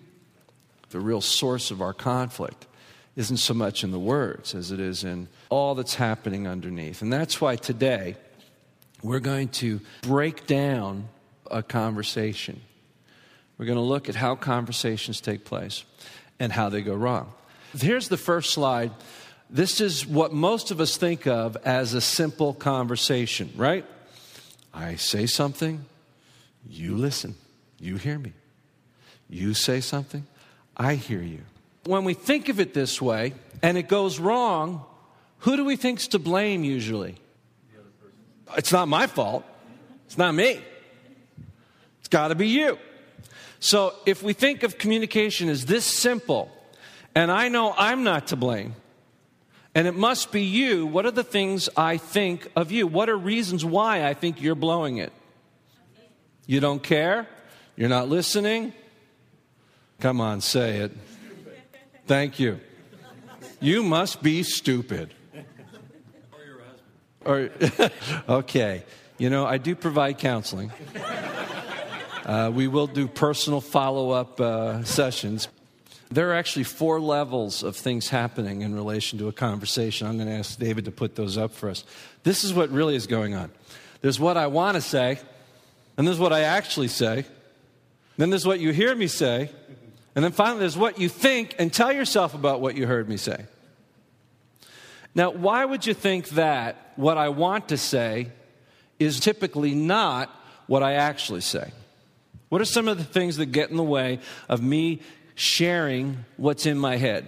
the 0.91 1.01
real 1.01 1.21
source 1.21 1.71
of 1.71 1.83
our 1.83 1.93
conflict 1.93 2.67
isn't 3.17 3.39
so 3.39 3.55
much 3.55 3.83
in 3.83 3.91
the 3.91 3.99
words 3.99 4.55
as 4.55 4.71
it 4.71 4.81
is 4.81 5.05
in 5.05 5.29
all 5.51 5.75
that's 5.75 5.95
happening 5.95 6.47
underneath. 6.47 7.03
And 7.03 7.13
that's 7.13 7.41
why 7.41 7.57
today 7.57 8.17
we're 9.03 9.21
going 9.21 9.49
to 9.49 9.81
break 10.03 10.47
down 10.47 11.09
a 11.51 11.63
conversation. 11.63 12.61
We're 13.57 13.67
going 13.67 13.77
to 13.77 13.83
look 13.83 14.09
at 14.09 14.15
how 14.15 14.37
conversations 14.37 15.21
take 15.21 15.45
place 15.45 15.85
and 16.39 16.53
how 16.53 16.69
they 16.69 16.83
go 16.83 16.95
wrong. 16.95 17.33
Here's 17.77 18.09
the 18.09 18.17
first 18.17 18.53
slide. 18.53 18.93
This 19.51 19.81
is 19.81 20.07
what 20.07 20.33
most 20.33 20.71
of 20.71 20.81
us 20.81 20.97
think 20.97 21.27
of 21.27 21.57
as 21.65 21.95
a 21.95 22.01
simple 22.01 22.53
conversation, 22.53 23.51
right? 23.57 23.85
I 24.75 24.97
say 24.97 25.27
something, 25.27 25.87
you 26.69 26.97
listen, 26.97 27.35
you 27.81 27.97
hear 27.97 28.19
me. 28.19 28.33
You 29.31 29.55
say 29.55 29.81
something, 29.81 30.27
I 30.77 30.95
hear 30.95 31.23
you. 31.23 31.41
When 31.85 32.05
we 32.05 32.15
think 32.15 32.49
of 32.49 32.61
it 32.61 32.75
this 32.75 33.01
way 33.01 33.33
and 33.63 33.79
it 33.79 33.89
goes 33.89 34.19
wrong, 34.19 34.85
who 35.39 35.57
do 35.57 35.65
we 35.65 35.77
think's 35.77 36.09
to 36.09 36.19
blame 36.19 36.65
usually? 36.65 37.17
It's 38.57 38.73
not 38.73 38.89
my 38.89 39.07
fault. 39.07 39.45
It's 40.07 40.19
not 40.19 40.35
me. 40.35 40.61
It's 42.01 42.09
got 42.09 42.29
to 42.29 42.35
be 42.35 42.49
you. 42.49 42.79
So 43.61 43.95
if 44.07 44.23
we 44.23 44.33
think 44.33 44.63
of 44.63 44.79
communication 44.79 45.49
as 45.49 45.67
this 45.67 45.85
simple, 45.85 46.51
and 47.15 47.31
I 47.31 47.49
know 47.49 47.75
I'm 47.77 48.05
not 48.05 48.29
to 48.29 48.37
blame, 48.37 48.75
and 49.79 49.87
it 49.87 49.95
must 49.95 50.33
be 50.33 50.43
you, 50.43 50.87
what 50.87 51.07
are 51.07 51.13
the 51.13 51.23
things 51.23 51.69
I 51.77 51.99
think 51.99 52.51
of 52.57 52.73
you? 52.73 52.89
What 52.89 53.09
are 53.09 53.17
reasons 53.17 53.65
why 53.65 54.05
I 54.05 54.13
think 54.13 54.43
you're 54.43 54.57
blowing 54.57 54.97
it? 54.97 55.13
You 56.47 56.59
don't 56.59 56.83
care? 56.83 57.29
You're 57.77 57.89
not 57.89 58.09
listening? 58.09 58.73
Come 60.01 60.21
on, 60.21 60.41
say 60.41 60.79
it. 60.79 60.97
Thank 62.09 62.41
you. 62.41 62.59
You 63.61 63.85
must 63.85 64.21
be 64.21 64.43
stupid. 64.43 65.15
Or, 67.25 67.39
your 67.39 67.51
husband. 67.55 67.93
Or, 68.29 68.35
okay. 68.39 68.83
You 69.17 69.31
know, 69.31 69.47
I 69.47 69.59
do 69.59 69.77
provide 69.77 70.19
counseling. 70.19 70.73
Uh, 72.25 72.51
we 72.53 72.67
will 72.67 72.89
do 72.89 73.07
personal 73.07 73.61
follow 73.61 74.11
up 74.11 74.41
uh, 74.41 74.83
sessions. 74.83 75.47
There 76.11 76.31
are 76.31 76.35
actually 76.35 76.65
four 76.65 77.01
levels 77.01 77.63
of 77.63 77.77
things 77.77 78.09
happening 78.09 78.63
in 78.63 78.75
relation 78.75 79.19
to 79.19 79.29
a 79.29 79.33
conversation. 79.33 80.07
I'm 80.07 80.17
going 80.17 80.29
to 80.29 80.35
ask 80.35 80.59
David 80.59 80.87
to 80.87 80.91
put 80.91 81.17
those 81.17 81.37
up 81.37 81.53
for 81.53 81.69
us. 81.69 81.85
This 82.23 82.45
is 82.45 82.55
what 82.55 82.71
really 82.71 82.97
is 82.97 83.07
going 83.07 83.35
on 83.35 83.51
there's 84.01 84.21
what 84.21 84.37
I 84.37 84.47
want 84.47 84.77
to 84.77 84.81
say, 84.81 85.19
and 85.97 86.07
there's 86.07 86.21
what 86.21 86.33
I 86.33 86.43
actually 86.43 86.89
say, 86.89 87.25
then 88.17 88.31
there's 88.31 88.47
what 88.47 88.61
you 88.61 88.73
hear 88.73 88.95
me 88.95 89.09
say, 89.09 89.51
and 90.15 90.25
then 90.25 90.33
finally 90.33 90.61
there's 90.61 90.77
what 90.77 91.01
you 91.01 91.09
think 91.09 91.55
and 91.59 91.73
tell 91.73 91.93
yourself 91.93 92.35
about 92.35 92.61
what 92.61 92.77
you 92.77 92.87
heard 92.87 93.09
me 93.09 93.17
say. 93.17 93.45
Now, 95.15 95.31
why 95.31 95.65
would 95.65 95.87
you 95.87 95.95
think 95.95 96.29
that 96.31 96.93
what 96.97 97.19
I 97.19 97.29
want 97.31 97.71
to 97.71 97.77
say 97.77 98.29
is 98.99 99.21
typically 99.21 99.75
not 99.75 100.31
what 100.67 100.83
I 100.83 100.95
actually 100.95 101.41
say? 101.41 101.73
What 102.49 102.61
are 102.61 102.67
some 102.67 102.89
of 102.89 102.99
the 102.99 103.05
things 103.05 103.37
that 103.37 103.47
get 103.47 103.71
in 103.71 103.77
the 103.77 103.83
way 103.83 104.21
of 104.49 104.63
me 104.63 105.01
sharing 105.39 106.25
what's 106.37 106.67
in 106.67 106.77
my 106.77 106.97
head? 106.97 107.25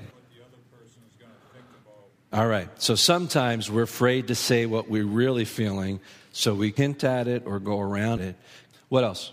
All 2.33 2.47
right, 2.47 2.69
so 2.81 2.95
sometimes 2.97 3.71
we're 3.71 3.83
afraid 3.83 4.29
to 4.29 4.35
say 4.35 4.67
what 4.67 4.89
we're 4.89 5.07
really 5.07 5.45
feeling, 5.45 6.01
so 6.33 6.55
we 6.55 6.71
hint 6.71 7.03
at 7.05 7.29
it 7.29 7.45
or 7.47 7.59
go 7.59 7.81
around 7.81 8.21
it. 8.21 8.37
What 8.89 9.05
else? 9.05 9.33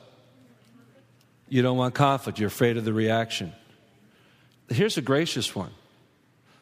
You 1.50 1.62
don't 1.62 1.78
want 1.78 1.96
conflict, 1.96 2.40
you're 2.40 2.48
afraid 2.48 2.78
of 2.78 2.86
the 2.86 2.94
reaction. 2.94 3.52
Here's 4.70 4.98
a 4.98 5.02
gracious 5.02 5.56
one. 5.56 5.72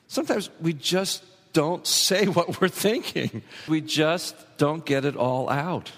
Sometimes 0.08 0.50
we 0.62 0.74
just 0.74 1.24
don't 1.52 1.86
say 1.86 2.26
what 2.28 2.62
we're 2.62 2.70
thinking. 2.70 3.42
We 3.68 3.82
just 3.82 4.36
don't 4.58 4.86
get 4.86 5.04
it 5.04 5.18
all 5.18 5.50
out. 5.50 5.92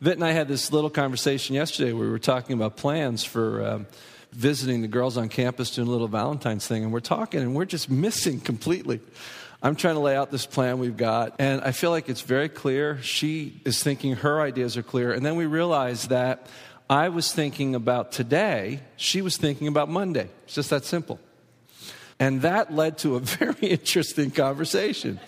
Vit 0.00 0.14
and 0.14 0.24
I 0.24 0.32
had 0.32 0.48
this 0.48 0.72
little 0.72 0.90
conversation 0.90 1.54
yesterday 1.54 1.92
where 1.92 2.04
we 2.04 2.10
were 2.10 2.18
talking 2.18 2.54
about 2.54 2.76
plans 2.76 3.22
for 3.22 3.64
um, 3.64 3.86
visiting 4.32 4.82
the 4.82 4.88
girls 4.88 5.16
on 5.16 5.28
campus 5.28 5.70
doing 5.74 5.88
a 5.88 5.90
little 5.90 6.08
Valentine's 6.08 6.66
thing, 6.66 6.82
and 6.82 6.92
we're 6.92 7.00
talking 7.00 7.40
and 7.40 7.54
we're 7.54 7.64
just 7.64 7.90
missing 7.90 8.40
completely. 8.40 9.00
I'm 9.62 9.76
trying 9.76 9.94
to 9.94 10.00
lay 10.00 10.16
out 10.16 10.30
this 10.30 10.46
plan 10.46 10.78
we've 10.78 10.96
got, 10.96 11.36
and 11.38 11.60
I 11.60 11.70
feel 11.72 11.90
like 11.90 12.08
it's 12.08 12.22
very 12.22 12.48
clear. 12.48 13.00
She 13.02 13.60
is 13.64 13.82
thinking 13.82 14.16
her 14.16 14.40
ideas 14.40 14.76
are 14.76 14.82
clear, 14.82 15.12
and 15.12 15.24
then 15.24 15.36
we 15.36 15.46
realize 15.46 16.08
that 16.08 16.48
I 16.90 17.10
was 17.10 17.32
thinking 17.32 17.74
about 17.74 18.12
today, 18.12 18.80
she 18.96 19.22
was 19.22 19.36
thinking 19.36 19.68
about 19.68 19.88
Monday. 19.88 20.28
It's 20.44 20.54
just 20.54 20.70
that 20.70 20.84
simple. 20.84 21.20
And 22.18 22.42
that 22.42 22.72
led 22.72 22.98
to 22.98 23.16
a 23.16 23.20
very 23.20 23.68
interesting 23.68 24.30
conversation. 24.30 25.20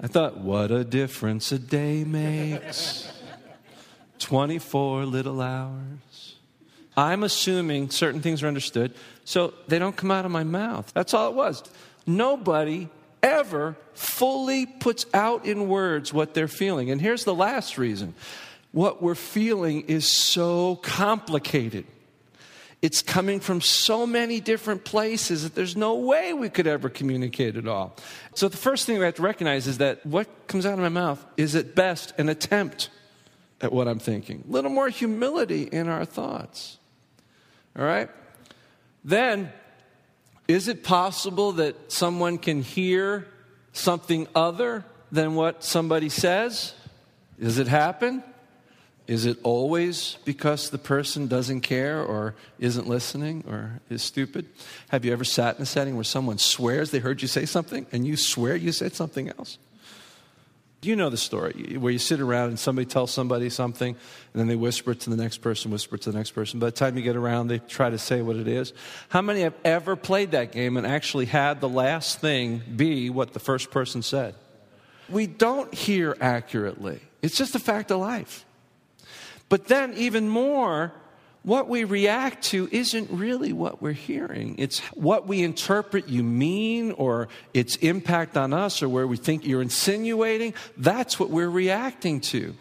I 0.00 0.08
thought, 0.08 0.38
what 0.38 0.70
a 0.70 0.84
difference 0.84 1.52
a 1.52 1.58
day 1.58 2.04
makes. 2.04 3.08
24 4.18 5.04
little 5.04 5.40
hours. 5.40 6.35
I'm 6.96 7.22
assuming 7.22 7.90
certain 7.90 8.20
things 8.20 8.42
are 8.42 8.48
understood, 8.48 8.94
so 9.24 9.52
they 9.68 9.78
don't 9.78 9.96
come 9.96 10.10
out 10.10 10.24
of 10.24 10.30
my 10.30 10.44
mouth. 10.44 10.90
That's 10.94 11.12
all 11.12 11.30
it 11.30 11.34
was. 11.34 11.62
Nobody 12.06 12.88
ever 13.22 13.76
fully 13.94 14.66
puts 14.66 15.04
out 15.12 15.44
in 15.44 15.68
words 15.68 16.12
what 16.12 16.32
they're 16.32 16.48
feeling. 16.48 16.90
And 16.90 17.00
here's 17.00 17.24
the 17.24 17.34
last 17.34 17.76
reason 17.76 18.14
what 18.72 19.02
we're 19.02 19.14
feeling 19.14 19.82
is 19.82 20.14
so 20.14 20.76
complicated. 20.76 21.86
It's 22.82 23.00
coming 23.00 23.40
from 23.40 23.62
so 23.62 24.06
many 24.06 24.38
different 24.38 24.84
places 24.84 25.42
that 25.44 25.54
there's 25.54 25.76
no 25.76 25.94
way 25.94 26.34
we 26.34 26.50
could 26.50 26.66
ever 26.66 26.90
communicate 26.90 27.56
it 27.56 27.66
all. 27.66 27.96
So, 28.34 28.48
the 28.48 28.58
first 28.58 28.86
thing 28.86 28.98
we 28.98 29.04
have 29.04 29.14
to 29.14 29.22
recognize 29.22 29.66
is 29.66 29.78
that 29.78 30.04
what 30.04 30.28
comes 30.46 30.66
out 30.66 30.74
of 30.74 30.80
my 30.80 30.90
mouth 30.90 31.24
is 31.36 31.56
at 31.56 31.74
best 31.74 32.12
an 32.18 32.28
attempt 32.28 32.90
at 33.60 33.72
what 33.72 33.88
I'm 33.88 33.98
thinking. 33.98 34.44
A 34.46 34.52
little 34.52 34.70
more 34.70 34.90
humility 34.90 35.62
in 35.62 35.88
our 35.88 36.04
thoughts. 36.04 36.78
All 37.78 37.84
right? 37.84 38.08
Then, 39.04 39.52
is 40.48 40.68
it 40.68 40.82
possible 40.84 41.52
that 41.52 41.92
someone 41.92 42.38
can 42.38 42.62
hear 42.62 43.26
something 43.72 44.26
other 44.34 44.84
than 45.12 45.34
what 45.34 45.62
somebody 45.62 46.08
says? 46.08 46.74
Does 47.38 47.58
it 47.58 47.68
happen? 47.68 48.22
Is 49.06 49.24
it 49.24 49.38
always 49.44 50.18
because 50.24 50.70
the 50.70 50.78
person 50.78 51.28
doesn't 51.28 51.60
care 51.60 52.02
or 52.02 52.34
isn't 52.58 52.88
listening 52.88 53.44
or 53.46 53.80
is 53.88 54.02
stupid? 54.02 54.46
Have 54.88 55.04
you 55.04 55.12
ever 55.12 55.22
sat 55.22 55.56
in 55.56 55.62
a 55.62 55.66
setting 55.66 55.94
where 55.94 56.04
someone 56.04 56.38
swears 56.38 56.90
they 56.90 56.98
heard 56.98 57.22
you 57.22 57.28
say 57.28 57.46
something 57.46 57.86
and 57.92 58.06
you 58.06 58.16
swear 58.16 58.56
you 58.56 58.72
said 58.72 58.94
something 58.94 59.28
else? 59.38 59.58
You 60.82 60.94
know 60.94 61.10
the 61.10 61.16
story 61.16 61.76
where 61.78 61.92
you 61.92 61.98
sit 61.98 62.20
around 62.20 62.50
and 62.50 62.58
somebody 62.58 62.86
tells 62.86 63.10
somebody 63.10 63.48
something 63.50 63.94
and 63.94 64.40
then 64.40 64.46
they 64.46 64.56
whisper 64.56 64.92
it 64.92 65.00
to 65.00 65.10
the 65.10 65.16
next 65.16 65.38
person, 65.38 65.70
whisper 65.70 65.96
it 65.96 66.02
to 66.02 66.12
the 66.12 66.18
next 66.18 66.30
person. 66.30 66.60
By 66.60 66.66
the 66.66 66.72
time 66.72 66.96
you 66.96 67.02
get 67.02 67.16
around, 67.16 67.48
they 67.48 67.58
try 67.58 67.90
to 67.90 67.98
say 67.98 68.22
what 68.22 68.36
it 68.36 68.46
is. 68.46 68.72
How 69.08 69.22
many 69.22 69.40
have 69.40 69.54
ever 69.64 69.96
played 69.96 70.32
that 70.32 70.52
game 70.52 70.76
and 70.76 70.86
actually 70.86 71.24
had 71.24 71.60
the 71.60 71.68
last 71.68 72.20
thing 72.20 72.62
be 72.76 73.10
what 73.10 73.32
the 73.32 73.40
first 73.40 73.70
person 73.70 74.02
said? 74.02 74.34
We 75.08 75.26
don't 75.26 75.72
hear 75.74 76.16
accurately. 76.20 77.00
It's 77.22 77.36
just 77.36 77.54
a 77.54 77.60
fact 77.60 77.90
of 77.90 77.98
life. 77.98 78.44
But 79.48 79.66
then, 79.68 79.94
even 79.94 80.28
more, 80.28 80.92
what 81.46 81.68
we 81.68 81.84
react 81.84 82.42
to 82.42 82.68
isn't 82.72 83.08
really 83.08 83.52
what 83.52 83.80
we're 83.80 83.92
hearing. 83.92 84.56
It's 84.58 84.80
what 84.94 85.28
we 85.28 85.44
interpret 85.44 86.08
you 86.08 86.24
mean 86.24 86.90
or 86.90 87.28
its 87.54 87.76
impact 87.76 88.36
on 88.36 88.52
us 88.52 88.82
or 88.82 88.88
where 88.88 89.06
we 89.06 89.16
think 89.16 89.46
you're 89.46 89.62
insinuating. 89.62 90.54
That's 90.76 91.20
what 91.20 91.30
we're 91.30 91.48
reacting 91.48 92.20
to. 92.32 92.56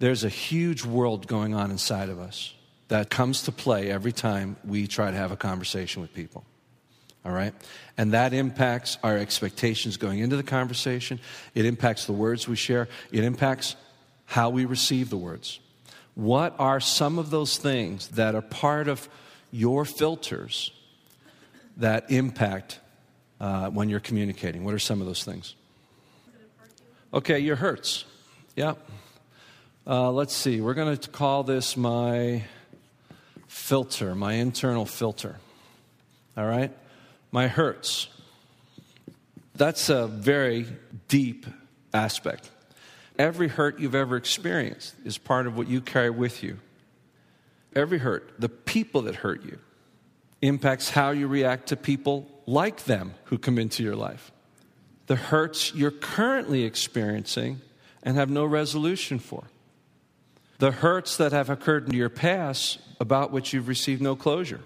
There's 0.00 0.22
a 0.22 0.28
huge 0.28 0.84
world 0.84 1.26
going 1.26 1.54
on 1.54 1.70
inside 1.70 2.10
of 2.10 2.20
us 2.20 2.52
that 2.88 3.08
comes 3.08 3.44
to 3.44 3.52
play 3.52 3.90
every 3.90 4.12
time 4.12 4.56
we 4.62 4.86
try 4.86 5.10
to 5.10 5.16
have 5.16 5.32
a 5.32 5.36
conversation 5.36 6.02
with 6.02 6.12
people. 6.12 6.44
All 7.24 7.32
right? 7.32 7.54
And 7.96 8.12
that 8.12 8.34
impacts 8.34 8.98
our 9.02 9.16
expectations 9.16 9.96
going 9.96 10.18
into 10.18 10.36
the 10.36 10.42
conversation. 10.42 11.20
It 11.54 11.64
impacts 11.64 12.04
the 12.04 12.12
words 12.12 12.46
we 12.46 12.56
share. 12.56 12.86
It 13.10 13.24
impacts 13.24 13.76
how 14.26 14.50
we 14.50 14.66
receive 14.66 15.08
the 15.08 15.16
words. 15.16 15.58
What 16.16 16.56
are 16.58 16.80
some 16.80 17.18
of 17.18 17.28
those 17.28 17.58
things 17.58 18.08
that 18.08 18.34
are 18.34 18.40
part 18.40 18.88
of 18.88 19.06
your 19.52 19.84
filters 19.84 20.72
that 21.76 22.10
impact 22.10 22.80
uh, 23.38 23.68
when 23.68 23.90
you're 23.90 24.00
communicating? 24.00 24.64
What 24.64 24.72
are 24.72 24.78
some 24.78 25.02
of 25.02 25.06
those 25.06 25.22
things? 25.22 25.54
Okay, 27.12 27.38
your 27.38 27.56
hurts. 27.56 28.06
Yeah. 28.56 28.74
Uh, 29.86 30.10
let's 30.10 30.34
see. 30.34 30.62
We're 30.62 30.72
going 30.72 30.96
to 30.96 31.10
call 31.10 31.42
this 31.42 31.76
my 31.76 32.44
filter, 33.46 34.14
my 34.14 34.32
internal 34.32 34.86
filter. 34.86 35.36
All 36.34 36.46
right? 36.46 36.72
My 37.30 37.46
hurts. 37.46 38.08
That's 39.54 39.90
a 39.90 40.06
very 40.06 40.66
deep 41.08 41.44
aspect. 41.92 42.50
Every 43.18 43.48
hurt 43.48 43.80
you've 43.80 43.94
ever 43.94 44.16
experienced 44.16 44.94
is 45.04 45.18
part 45.18 45.46
of 45.46 45.56
what 45.56 45.68
you 45.68 45.80
carry 45.80 46.10
with 46.10 46.42
you. 46.42 46.58
Every 47.74 47.98
hurt, 47.98 48.32
the 48.38 48.48
people 48.48 49.02
that 49.02 49.16
hurt 49.16 49.44
you, 49.44 49.58
impacts 50.42 50.90
how 50.90 51.10
you 51.10 51.28
react 51.28 51.68
to 51.68 51.76
people 51.76 52.28
like 52.46 52.84
them 52.84 53.14
who 53.24 53.38
come 53.38 53.58
into 53.58 53.82
your 53.82 53.96
life. 53.96 54.32
The 55.06 55.16
hurts 55.16 55.74
you're 55.74 55.90
currently 55.90 56.64
experiencing 56.64 57.60
and 58.02 58.16
have 58.16 58.30
no 58.30 58.44
resolution 58.44 59.18
for. 59.18 59.44
The 60.58 60.70
hurts 60.70 61.16
that 61.18 61.32
have 61.32 61.50
occurred 61.50 61.88
in 61.88 61.94
your 61.94 62.08
past 62.08 62.78
about 62.98 63.30
which 63.30 63.52
you've 63.52 63.68
received 63.68 64.00
no 64.00 64.16
closure. 64.16 64.60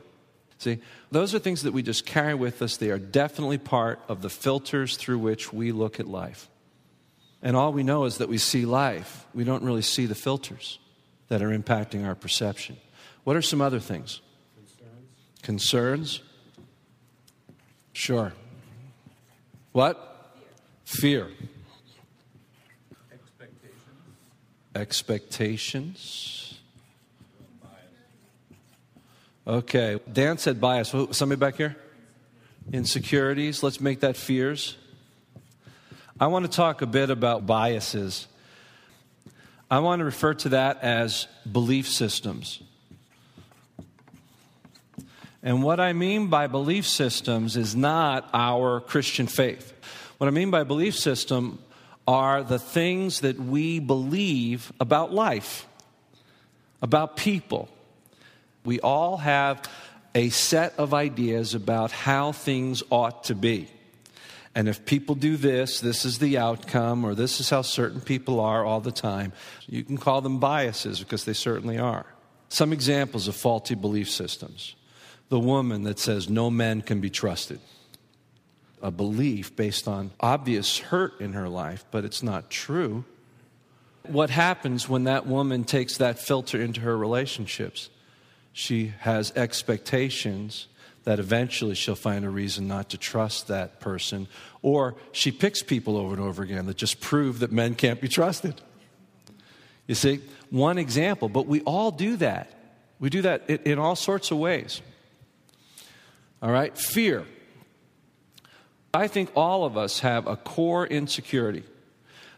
See, 0.58 0.78
those 1.10 1.34
are 1.34 1.38
things 1.38 1.62
that 1.62 1.72
we 1.72 1.82
just 1.82 2.04
carry 2.04 2.34
with 2.34 2.62
us. 2.62 2.76
They 2.76 2.90
are 2.90 2.98
definitely 2.98 3.58
part 3.58 4.00
of 4.08 4.22
the 4.22 4.28
filters 4.28 4.96
through 4.96 5.18
which 5.18 5.52
we 5.52 5.72
look 5.72 5.98
at 5.98 6.06
life. 6.06 6.48
And 7.42 7.56
all 7.56 7.72
we 7.72 7.82
know 7.82 8.04
is 8.04 8.18
that 8.18 8.28
we 8.28 8.38
see 8.38 8.66
life. 8.66 9.26
We 9.34 9.44
don't 9.44 9.62
really 9.62 9.82
see 9.82 10.06
the 10.06 10.14
filters 10.14 10.78
that 11.28 11.42
are 11.42 11.48
impacting 11.48 12.06
our 12.06 12.14
perception. 12.14 12.76
What 13.24 13.36
are 13.36 13.42
some 13.42 13.60
other 13.60 13.80
things? 13.80 14.20
Concerns. 15.42 15.42
Concerns? 15.42 16.20
Sure. 17.92 18.32
What? 19.72 20.32
Fear. 20.84 21.26
Fear. 21.26 21.30
Expectations. 23.12 23.76
Expectations. 24.74 26.60
Okay. 29.46 29.98
Dan 30.12 30.38
said 30.38 30.60
bias. 30.60 30.94
Somebody 31.12 31.38
back 31.38 31.56
here? 31.56 31.76
Insecurities. 32.72 33.62
Let's 33.62 33.80
make 33.80 34.00
that 34.00 34.16
fears. 34.16 34.76
I 36.20 36.26
want 36.26 36.44
to 36.44 36.50
talk 36.54 36.82
a 36.82 36.86
bit 36.86 37.08
about 37.08 37.46
biases. 37.46 38.28
I 39.70 39.78
want 39.78 40.00
to 40.00 40.04
refer 40.04 40.34
to 40.34 40.50
that 40.50 40.82
as 40.82 41.26
belief 41.50 41.88
systems. 41.88 42.62
And 45.42 45.62
what 45.62 45.80
I 45.80 45.94
mean 45.94 46.26
by 46.26 46.46
belief 46.46 46.86
systems 46.86 47.56
is 47.56 47.74
not 47.74 48.28
our 48.34 48.80
Christian 48.80 49.28
faith. 49.28 49.72
What 50.18 50.26
I 50.26 50.30
mean 50.30 50.50
by 50.50 50.62
belief 50.64 50.94
system 50.94 51.58
are 52.06 52.42
the 52.42 52.58
things 52.58 53.20
that 53.20 53.40
we 53.40 53.78
believe 53.78 54.70
about 54.78 55.14
life, 55.14 55.66
about 56.82 57.16
people. 57.16 57.70
We 58.62 58.78
all 58.80 59.16
have 59.16 59.62
a 60.14 60.28
set 60.28 60.74
of 60.76 60.92
ideas 60.92 61.54
about 61.54 61.92
how 61.92 62.32
things 62.32 62.82
ought 62.90 63.24
to 63.24 63.34
be. 63.34 63.70
And 64.54 64.68
if 64.68 64.84
people 64.84 65.14
do 65.14 65.36
this, 65.36 65.80
this 65.80 66.04
is 66.04 66.18
the 66.18 66.38
outcome, 66.38 67.04
or 67.04 67.14
this 67.14 67.38
is 67.40 67.50
how 67.50 67.62
certain 67.62 68.00
people 68.00 68.40
are 68.40 68.64
all 68.64 68.80
the 68.80 68.90
time. 68.90 69.32
You 69.66 69.84
can 69.84 69.96
call 69.96 70.20
them 70.20 70.40
biases 70.40 70.98
because 70.98 71.24
they 71.24 71.34
certainly 71.34 71.78
are. 71.78 72.06
Some 72.48 72.72
examples 72.72 73.28
of 73.28 73.36
faulty 73.36 73.76
belief 73.76 74.10
systems 74.10 74.74
the 75.30 75.38
woman 75.38 75.84
that 75.84 75.98
says 75.98 76.28
no 76.28 76.50
men 76.50 76.82
can 76.82 77.00
be 77.00 77.08
trusted. 77.08 77.60
A 78.82 78.90
belief 78.90 79.54
based 79.54 79.86
on 79.86 80.10
obvious 80.18 80.78
hurt 80.78 81.20
in 81.20 81.34
her 81.34 81.48
life, 81.48 81.84
but 81.92 82.04
it's 82.04 82.22
not 82.22 82.50
true. 82.50 83.04
What 84.02 84.30
happens 84.30 84.88
when 84.88 85.04
that 85.04 85.26
woman 85.26 85.62
takes 85.64 85.98
that 85.98 86.18
filter 86.18 86.60
into 86.60 86.80
her 86.80 86.98
relationships? 86.98 87.90
She 88.52 88.92
has 89.00 89.32
expectations 89.36 90.66
that 91.04 91.18
eventually 91.18 91.74
she'll 91.74 91.94
find 91.94 92.24
a 92.24 92.30
reason 92.30 92.68
not 92.68 92.90
to 92.90 92.98
trust 92.98 93.48
that 93.48 93.80
person. 93.80 94.28
Or 94.62 94.96
she 95.12 95.32
picks 95.32 95.62
people 95.62 95.96
over 95.96 96.12
and 96.12 96.22
over 96.22 96.42
again 96.42 96.66
that 96.66 96.76
just 96.76 97.00
prove 97.00 97.38
that 97.40 97.52
men 97.52 97.74
can't 97.74 98.00
be 98.00 98.08
trusted. 98.08 98.60
You 99.86 99.94
see, 99.94 100.20
one 100.50 100.78
example, 100.78 101.28
but 101.28 101.46
we 101.46 101.62
all 101.62 101.90
do 101.90 102.16
that. 102.16 102.52
We 102.98 103.08
do 103.08 103.22
that 103.22 103.48
in 103.48 103.78
all 103.78 103.96
sorts 103.96 104.30
of 104.30 104.38
ways. 104.38 104.82
All 106.42 106.50
right, 106.50 106.76
fear. 106.76 107.26
I 108.92 109.08
think 109.08 109.30
all 109.34 109.64
of 109.64 109.76
us 109.76 110.00
have 110.00 110.26
a 110.26 110.36
core 110.36 110.86
insecurity 110.86 111.64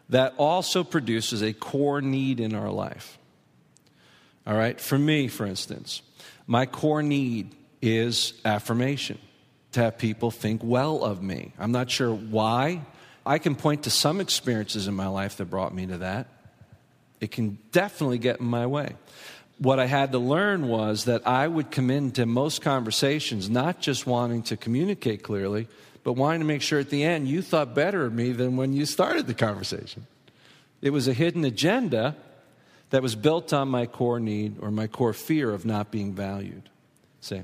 that 0.09 0.35
also 0.37 0.85
produces 0.85 1.43
a 1.43 1.53
core 1.53 2.01
need 2.01 2.39
in 2.39 2.55
our 2.55 2.71
life. 2.71 3.19
All 4.47 4.55
right, 4.55 4.81
for 4.81 4.99
me, 4.99 5.29
for 5.29 5.47
instance, 5.47 6.03
my 6.47 6.67
core 6.67 7.03
need 7.03 7.55
is 7.83 8.33
affirmation, 8.45 9.19
to 9.73 9.81
have 9.81 9.99
people 9.99 10.31
think 10.31 10.63
well 10.65 11.05
of 11.05 11.23
me. 11.23 11.53
I'm 11.59 11.73
not 11.73 11.91
sure 11.91 12.15
why. 12.15 12.83
I 13.27 13.39
can 13.39 13.57
point 13.57 13.83
to 13.85 13.91
some 13.91 14.21
experiences 14.21 14.87
in 14.87 14.95
my 14.95 15.09
life 15.09 15.37
that 15.37 15.47
brought 15.47 15.75
me 15.75 15.87
to 15.87 15.99
that. 15.99 16.29
It 17.21 17.31
can 17.31 17.59
definitely 17.73 18.19
get 18.19 18.41
in 18.41 18.47
my 18.47 18.67
way. 18.67 18.95
What 19.59 19.79
I 19.79 19.87
had 19.87 20.13
to 20.13 20.19
learn 20.19 20.67
was 20.67 21.05
that 21.05 21.27
I 21.27 21.47
would 21.47 21.71
come 21.71 21.91
into 21.91 22.27
most 22.27 22.63
conversations 22.63 23.49
not 23.51 23.81
just 23.81 24.07
wanting 24.07 24.43
to 24.45 24.57
communicate 24.57 25.23
clearly, 25.23 25.69
but 26.03 26.15
wanting 26.15 26.41
to 26.41 26.47
make 26.47 26.63
sure 26.63 26.81
at 26.81 26.91
the 26.91 27.05
end 27.05 27.29
you 27.29 27.43
thought 27.43 27.75
better 27.75 28.05
of 28.05 28.13
me 28.13 28.33
than 28.33 28.57
when 28.57 28.73
you 28.73 28.87
started 28.87 29.27
the 29.27 29.35
conversation. 29.35 30.07
It 30.81 30.91
was 30.91 31.07
a 31.07 31.13
hidden 31.13 31.45
agenda 31.45 32.17
that 32.91 33.03
was 33.03 33.15
built 33.15 33.53
on 33.53 33.69
my 33.69 33.87
core 33.87 34.19
need 34.19 34.57
or 34.61 34.73
my 34.73 34.89
core 34.89 35.13
fear 35.13 35.53
of 35.53 35.65
not 35.65 35.93
being 35.93 36.13
valued. 36.13 36.69
See, 37.23 37.43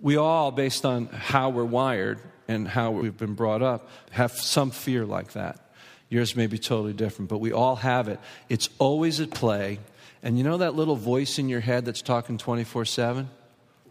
we 0.00 0.16
all, 0.16 0.50
based 0.50 0.84
on 0.84 1.06
how 1.06 1.48
we're 1.48 1.64
wired 1.64 2.20
and 2.48 2.66
how 2.66 2.90
we've 2.90 3.16
been 3.16 3.34
brought 3.34 3.62
up, 3.62 3.88
have 4.10 4.32
some 4.32 4.70
fear 4.70 5.06
like 5.06 5.32
that. 5.32 5.60
Yours 6.08 6.36
may 6.36 6.46
be 6.46 6.58
totally 6.58 6.92
different, 6.92 7.28
but 7.28 7.38
we 7.38 7.52
all 7.52 7.76
have 7.76 8.08
it. 8.08 8.20
It's 8.48 8.68
always 8.78 9.20
at 9.20 9.30
play. 9.30 9.78
And 10.22 10.36
you 10.36 10.44
know 10.44 10.58
that 10.58 10.74
little 10.74 10.96
voice 10.96 11.38
in 11.38 11.48
your 11.48 11.60
head 11.60 11.84
that's 11.84 12.02
talking 12.02 12.36
24 12.36 12.84
7? 12.84 13.30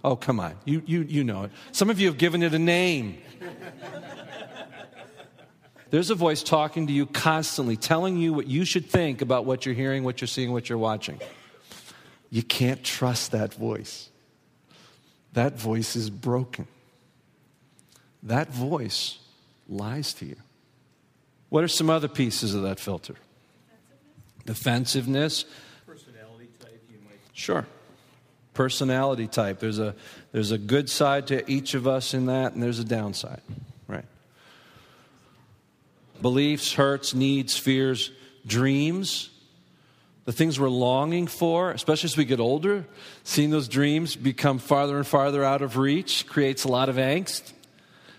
Oh, 0.03 0.15
come 0.17 0.39
on. 0.39 0.55
You, 0.65 0.83
you, 0.85 1.01
you 1.03 1.23
know 1.23 1.43
it. 1.45 1.51
Some 1.71 1.89
of 1.89 1.99
you 1.99 2.07
have 2.07 2.17
given 2.17 2.43
it 2.43 2.53
a 2.53 2.59
name. 2.59 3.17
There's 5.91 6.09
a 6.09 6.15
voice 6.15 6.43
talking 6.43 6.87
to 6.87 6.93
you 6.93 7.05
constantly, 7.05 7.77
telling 7.77 8.17
you 8.17 8.33
what 8.33 8.47
you 8.47 8.65
should 8.65 8.89
think 8.89 9.21
about 9.21 9.45
what 9.45 9.65
you're 9.65 9.75
hearing, 9.75 10.03
what 10.03 10.19
you're 10.19 10.27
seeing, 10.27 10.51
what 10.51 10.67
you're 10.67 10.77
watching. 10.77 11.21
You 12.29 12.43
can't 12.43 12.83
trust 12.83 13.31
that 13.31 13.53
voice. 13.53 14.09
That 15.35 15.59
voice 15.59 15.95
is 15.97 16.09
broken. 16.09 16.65
That 18.23 18.49
voice 18.49 19.19
lies 19.69 20.13
to 20.15 20.25
you. 20.25 20.37
What 21.49 21.63
are 21.63 21.67
some 21.67 21.89
other 21.89 22.07
pieces 22.07 22.55
of 22.55 22.63
that 22.63 22.79
filter? 22.79 23.15
Defensiveness. 24.45 25.43
Personality 25.85 26.47
type, 26.59 26.81
you 26.89 26.97
might. 27.05 27.19
Sure. 27.33 27.65
Personality 28.53 29.27
type. 29.27 29.59
There's 29.59 29.77
a, 29.77 29.93
there's 30.31 30.51
a 30.51 30.57
good 30.57 30.89
side 30.89 31.27
to 31.27 31.49
each 31.51 31.73
of 31.73 31.85
us 31.85 32.13
in 32.13 32.27
that, 32.27 32.53
and 32.53 32.63
there's 32.63 32.79
a 32.79 32.85
downside, 32.85 33.41
right? 33.87 34.05
Beliefs, 36.21 36.73
hurts, 36.73 37.13
needs, 37.13 37.57
fears, 37.57 38.09
dreams 38.47 39.31
the 40.25 40.33
things 40.33 40.59
we're 40.59 40.69
longing 40.69 41.27
for, 41.27 41.71
especially 41.71 42.07
as 42.07 42.17
we 42.17 42.25
get 42.25 42.39
older, 42.39 42.85
seeing 43.23 43.51
those 43.51 43.67
dreams 43.67 44.15
become 44.15 44.57
farther 44.57 44.97
and 44.97 45.05
farther 45.05 45.43
out 45.43 45.61
of 45.61 45.77
reach 45.77 46.25
creates 46.27 46.63
a 46.63 46.67
lot 46.67 46.89
of 46.89 46.95
angst. 46.95 47.53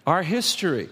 Our 0.07 0.23
history, 0.23 0.89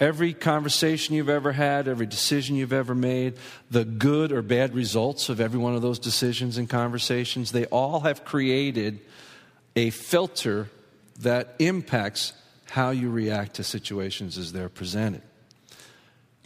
every 0.00 0.34
conversation 0.34 1.14
you've 1.14 1.28
ever 1.28 1.52
had, 1.52 1.86
every 1.86 2.06
decision 2.06 2.56
you've 2.56 2.72
ever 2.72 2.96
made, 2.96 3.34
the 3.70 3.84
good 3.84 4.32
or 4.32 4.42
bad 4.42 4.74
results 4.74 5.28
of 5.28 5.40
every 5.40 5.58
one 5.58 5.76
of 5.76 5.82
those 5.82 6.00
decisions 6.00 6.58
and 6.58 6.68
conversations, 6.68 7.52
they 7.52 7.66
all 7.66 8.00
have 8.00 8.24
created 8.24 8.98
a 9.76 9.90
filter 9.90 10.68
that 11.20 11.54
impacts 11.60 12.32
how 12.70 12.90
you 12.90 13.08
react 13.08 13.54
to 13.54 13.64
situations 13.64 14.36
as 14.36 14.52
they're 14.52 14.68
presented. 14.68 15.22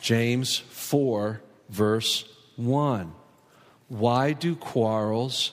James 0.03 0.59
4, 0.59 1.41
verse 1.71 2.25
1. 2.57 3.13
Why 3.91 4.35
do 4.35 4.55
quarrels 4.55 5.51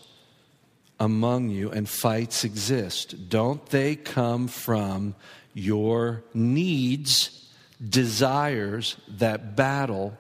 among 0.99 1.49
you 1.49 1.71
and 1.71 1.89
fights 1.89 2.43
exist? 2.43 3.29
Don't 3.29 3.65
they 3.65 3.95
come 3.95 4.47
from 4.47 5.15
your 5.55 6.23
needs, 6.35 7.49
desires 7.83 8.95
that 9.07 9.55
battle 9.55 10.15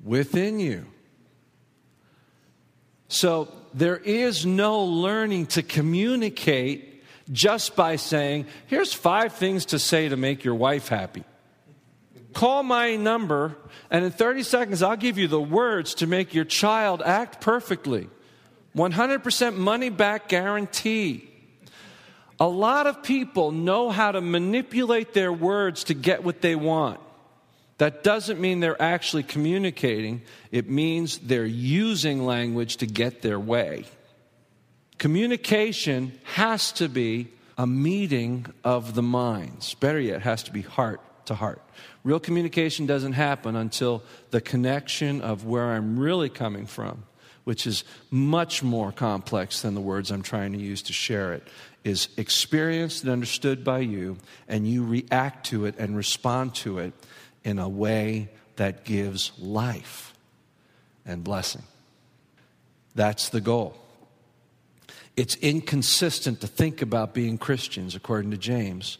within 0.00 0.60
you? 0.60 0.86
So 3.08 3.48
there 3.74 3.96
is 3.96 4.46
no 4.46 4.84
learning 4.84 5.46
to 5.46 5.64
communicate 5.64 7.02
just 7.32 7.74
by 7.74 7.96
saying, 7.96 8.46
here's 8.66 8.92
five 8.92 9.32
things 9.32 9.66
to 9.66 9.80
say 9.80 10.08
to 10.08 10.16
make 10.16 10.44
your 10.44 10.54
wife 10.54 10.86
happy. 10.86 11.24
Call 12.34 12.64
my 12.64 12.96
number, 12.96 13.56
and 13.90 14.04
in 14.04 14.10
30 14.10 14.42
seconds, 14.42 14.82
I'll 14.82 14.96
give 14.96 15.18
you 15.18 15.28
the 15.28 15.40
words 15.40 15.94
to 15.96 16.06
make 16.08 16.34
your 16.34 16.44
child 16.44 17.00
act 17.00 17.40
perfectly. 17.40 18.08
100% 18.76 19.56
money 19.56 19.88
back 19.88 20.28
guarantee. 20.28 21.30
A 22.40 22.48
lot 22.48 22.88
of 22.88 23.04
people 23.04 23.52
know 23.52 23.88
how 23.88 24.10
to 24.10 24.20
manipulate 24.20 25.14
their 25.14 25.32
words 25.32 25.84
to 25.84 25.94
get 25.94 26.24
what 26.24 26.40
they 26.40 26.56
want. 26.56 26.98
That 27.78 28.02
doesn't 28.02 28.40
mean 28.40 28.58
they're 28.58 28.80
actually 28.82 29.22
communicating, 29.22 30.22
it 30.50 30.68
means 30.68 31.18
they're 31.18 31.44
using 31.44 32.26
language 32.26 32.78
to 32.78 32.86
get 32.86 33.22
their 33.22 33.38
way. 33.38 33.84
Communication 34.98 36.18
has 36.24 36.72
to 36.72 36.88
be 36.88 37.28
a 37.56 37.66
meeting 37.66 38.46
of 38.64 38.94
the 38.94 39.02
minds. 39.02 39.74
Better 39.74 40.00
yet, 40.00 40.16
it 40.16 40.22
has 40.22 40.42
to 40.44 40.52
be 40.52 40.62
heart 40.62 41.00
to 41.26 41.34
heart. 41.34 41.62
Real 42.02 42.20
communication 42.20 42.86
doesn't 42.86 43.12
happen 43.12 43.56
until 43.56 44.02
the 44.30 44.40
connection 44.40 45.20
of 45.20 45.44
where 45.44 45.72
I'm 45.72 45.98
really 45.98 46.28
coming 46.28 46.66
from, 46.66 47.04
which 47.44 47.66
is 47.66 47.84
much 48.10 48.62
more 48.62 48.92
complex 48.92 49.62
than 49.62 49.74
the 49.74 49.80
words 49.80 50.10
I'm 50.10 50.22
trying 50.22 50.52
to 50.52 50.58
use 50.58 50.82
to 50.82 50.92
share 50.92 51.32
it, 51.32 51.46
is 51.84 52.08
experienced 52.16 53.02
and 53.02 53.12
understood 53.12 53.64
by 53.64 53.80
you, 53.80 54.16
and 54.48 54.66
you 54.66 54.84
react 54.84 55.46
to 55.46 55.66
it 55.66 55.74
and 55.78 55.96
respond 55.96 56.54
to 56.56 56.78
it 56.78 56.92
in 57.44 57.58
a 57.58 57.68
way 57.68 58.30
that 58.56 58.84
gives 58.84 59.32
life 59.38 60.14
and 61.04 61.22
blessing. 61.22 61.62
That's 62.94 63.28
the 63.28 63.40
goal. 63.40 63.76
It's 65.16 65.36
inconsistent 65.36 66.40
to 66.40 66.46
think 66.46 66.82
about 66.82 67.14
being 67.14 67.38
Christians, 67.38 67.94
according 67.94 68.30
to 68.32 68.36
James, 68.36 68.98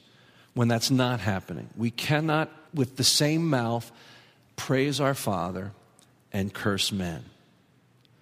when 0.55 0.69
that's 0.69 0.91
not 0.91 1.21
happening. 1.21 1.69
We 1.77 1.91
cannot, 1.91 2.51
with 2.73 2.97
the 2.97 3.05
same 3.05 3.49
mouth, 3.49 3.91
praise 4.57 5.01
our 5.01 5.15
Father 5.15 5.73
and 6.33 6.53
curse 6.53 6.93
men. 6.93 7.25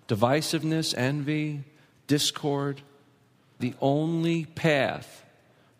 Divisiveness, 0.08 0.96
envy, 0.96 1.64
discord, 2.06 2.82
the 3.60 3.74
only 3.80 4.46
path 4.46 5.24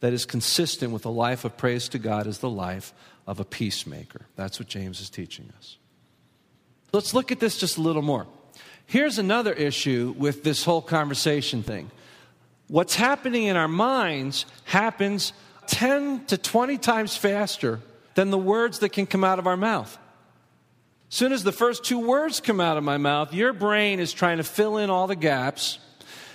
that 0.00 0.12
is 0.12 0.24
consistent 0.24 0.92
with 0.92 1.04
a 1.04 1.10
life 1.10 1.44
of 1.44 1.56
praise 1.56 1.88
to 1.90 1.98
God 1.98 2.26
is 2.26 2.38
the 2.38 2.50
life 2.50 2.92
of 3.26 3.40
a 3.40 3.44
peacemaker. 3.44 4.26
That's 4.36 4.58
what 4.58 4.68
James 4.68 5.00
is 5.00 5.10
teaching 5.10 5.52
us. 5.58 5.76
Let's 6.92 7.14
look 7.14 7.32
at 7.32 7.40
this 7.40 7.58
just 7.58 7.78
a 7.78 7.80
little 7.80 8.02
more. 8.02 8.26
Here's 8.86 9.18
another 9.18 9.52
issue 9.52 10.14
with 10.18 10.44
this 10.44 10.64
whole 10.64 10.82
conversation 10.82 11.62
thing. 11.62 11.90
What's 12.68 12.94
happening 12.94 13.44
in 13.44 13.56
our 13.56 13.68
minds 13.68 14.44
happens 14.64 15.32
10 15.72 16.26
to 16.26 16.36
20 16.36 16.76
times 16.78 17.16
faster 17.16 17.80
than 18.14 18.30
the 18.30 18.38
words 18.38 18.80
that 18.80 18.90
can 18.90 19.06
come 19.06 19.24
out 19.24 19.38
of 19.38 19.46
our 19.46 19.56
mouth. 19.56 19.98
As 21.10 21.16
soon 21.16 21.32
as 21.32 21.44
the 21.44 21.52
first 21.52 21.82
two 21.82 21.98
words 21.98 22.40
come 22.40 22.60
out 22.60 22.76
of 22.76 22.84
my 22.84 22.98
mouth, 22.98 23.32
your 23.32 23.54
brain 23.54 23.98
is 23.98 24.12
trying 24.12 24.36
to 24.36 24.44
fill 24.44 24.76
in 24.76 24.90
all 24.90 25.06
the 25.06 25.16
gaps, 25.16 25.78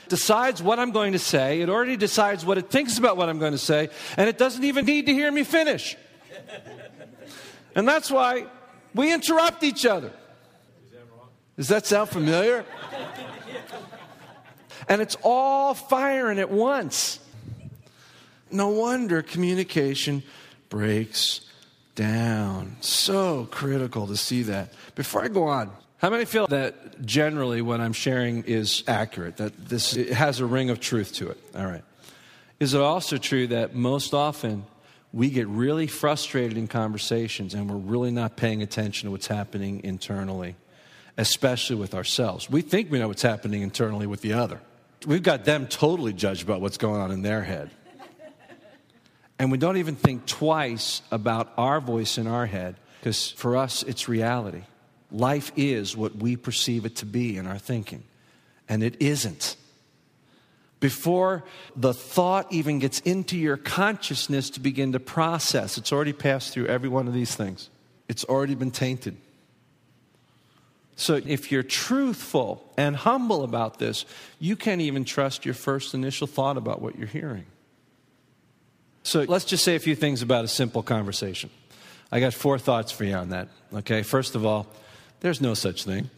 decides 0.07 0.61
what 0.61 0.79
I'm 0.79 0.91
going 0.91 1.13
to 1.13 1.19
say. 1.19 1.61
It 1.61 1.69
already 1.69 1.97
decides 1.97 2.45
what 2.45 2.57
it 2.57 2.71
thinks 2.71 2.97
about 2.97 3.15
what 3.15 3.29
I'm 3.29 3.37
going 3.37 3.51
to 3.51 3.59
say, 3.59 3.89
and 4.17 4.27
it 4.27 4.39
doesn't 4.39 4.63
even 4.63 4.85
need 4.85 5.05
to 5.05 5.13
hear 5.13 5.31
me 5.31 5.43
finish. 5.43 5.95
And 7.75 7.87
that's 7.87 8.09
why 8.09 8.47
we 8.95 9.13
interrupt 9.13 9.63
each 9.63 9.85
other. 9.85 10.11
Does 11.57 11.67
that 11.67 11.85
sound 11.85 12.09
familiar? 12.09 12.65
and 14.89 14.99
it's 14.99 15.15
all 15.21 15.75
firing 15.75 16.39
at 16.39 16.49
once. 16.49 17.19
No 18.51 18.69
wonder 18.69 19.21
communication 19.21 20.23
breaks 20.69 21.41
down. 21.95 22.77
So 22.81 23.47
critical 23.51 24.07
to 24.07 24.15
see 24.15 24.43
that. 24.43 24.73
Before 24.95 25.23
I 25.23 25.27
go 25.27 25.47
on, 25.47 25.71
how 25.97 26.09
many 26.09 26.25
feel 26.25 26.47
that 26.47 27.03
generally 27.05 27.61
what 27.61 27.81
I'm 27.81 27.93
sharing 27.93 28.43
is 28.43 28.83
accurate, 28.87 29.37
that 29.37 29.67
this 29.67 29.95
has 29.95 30.39
a 30.39 30.45
ring 30.45 30.69
of 30.69 30.79
truth 30.79 31.13
to 31.15 31.29
it? 31.29 31.37
All 31.55 31.65
right. 31.65 31.83
Is 32.59 32.73
it 32.73 32.81
also 32.81 33.17
true 33.17 33.47
that 33.47 33.75
most 33.75 34.13
often 34.13 34.65
we 35.11 35.29
get 35.29 35.47
really 35.47 35.87
frustrated 35.87 36.57
in 36.57 36.67
conversations 36.67 37.53
and 37.53 37.69
we're 37.69 37.77
really 37.77 38.11
not 38.11 38.35
paying 38.35 38.61
attention 38.61 39.07
to 39.07 39.11
what's 39.11 39.27
happening 39.27 39.81
internally, 39.83 40.55
especially 41.17 41.77
with 41.77 41.95
ourselves? 41.95 42.49
We 42.49 42.61
think 42.61 42.91
we 42.91 42.99
know 42.99 43.07
what's 43.07 43.23
happening 43.23 43.63
internally 43.63 44.05
with 44.05 44.21
the 44.21 44.33
other. 44.33 44.59
We've 45.05 45.23
got 45.23 45.45
them 45.45 45.67
totally 45.67 46.13
judged 46.13 46.43
about 46.43 46.61
what's 46.61 46.77
going 46.77 47.01
on 47.01 47.11
in 47.11 47.21
their 47.21 47.43
head. 47.43 47.71
And 49.39 49.51
we 49.51 49.57
don't 49.57 49.77
even 49.77 49.95
think 49.95 50.25
twice 50.25 51.01
about 51.11 51.53
our 51.57 51.79
voice 51.79 52.17
in 52.17 52.27
our 52.27 52.45
head, 52.45 52.75
because 52.99 53.31
for 53.31 53.55
us, 53.55 53.83
it's 53.83 54.09
reality. 54.09 54.63
Life 55.11 55.51
is 55.55 55.95
what 55.95 56.15
we 56.15 56.35
perceive 56.35 56.85
it 56.85 56.97
to 56.97 57.05
be 57.05 57.37
in 57.37 57.47
our 57.47 57.59
thinking, 57.59 58.03
and 58.67 58.83
it 58.83 59.01
isn't. 59.01 59.55
Before 60.79 61.43
the 61.75 61.93
thought 61.93 62.51
even 62.51 62.79
gets 62.79 62.99
into 62.99 63.37
your 63.37 63.57
consciousness 63.57 64.49
to 64.51 64.59
begin 64.59 64.91
to 64.91 64.99
process, 64.99 65.77
it's 65.77 65.91
already 65.91 66.13
passed 66.13 66.53
through 66.53 66.67
every 66.67 66.89
one 66.89 67.07
of 67.07 67.13
these 67.13 67.35
things. 67.35 67.69
It's 68.07 68.23
already 68.25 68.55
been 68.55 68.71
tainted. 68.71 69.17
So, 70.95 71.21
if 71.25 71.51
you're 71.51 71.63
truthful 71.63 72.71
and 72.75 72.95
humble 72.95 73.43
about 73.43 73.77
this, 73.77 74.05
you 74.39 74.55
can't 74.55 74.81
even 74.81 75.05
trust 75.05 75.45
your 75.45 75.53
first 75.53 75.93
initial 75.93 76.25
thought 76.25 76.57
about 76.57 76.81
what 76.81 76.97
you're 76.97 77.07
hearing. 77.07 77.45
So 79.07 79.23
let's 79.25 79.45
just 79.45 79.63
say 79.63 79.77
a 79.77 79.79
few 79.79 79.95
things 79.95 80.21
about 80.21 80.43
a 80.43 80.49
simple 80.49 80.83
conversation. 80.83 81.49
I 82.11 82.19
got 82.19 82.33
four 82.33 82.59
thoughts 82.59 82.91
for 82.91 83.05
you 83.05 83.13
on 83.13 83.29
that. 83.29 83.47
Okay, 83.73 84.03
first 84.03 84.35
of 84.35 84.45
all, 84.45 84.67
there's 85.21 85.39
no 85.39 85.53
such 85.53 85.85
thing. 85.85 86.09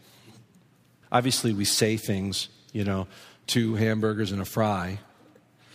Obviously, 1.12 1.52
we 1.52 1.64
say 1.64 1.96
things, 1.96 2.48
you 2.72 2.82
know, 2.82 3.06
two 3.46 3.76
hamburgers 3.76 4.32
and 4.32 4.42
a 4.42 4.44
fry. 4.44 4.98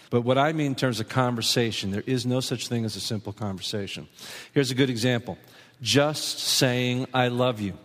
But 0.09 0.23
what 0.23 0.37
I 0.37 0.51
mean 0.51 0.67
in 0.67 0.75
terms 0.75 0.99
of 0.99 1.07
conversation, 1.07 1.91
there 1.91 2.03
is 2.05 2.25
no 2.25 2.41
such 2.41 2.67
thing 2.67 2.83
as 2.83 2.97
a 2.97 2.99
simple 2.99 3.31
conversation. 3.31 4.09
Here's 4.51 4.71
a 4.71 4.75
good 4.75 4.89
example 4.89 5.37
just 5.81 6.39
saying, 6.39 7.07
I 7.13 7.29
love 7.29 7.61
you. 7.61 7.77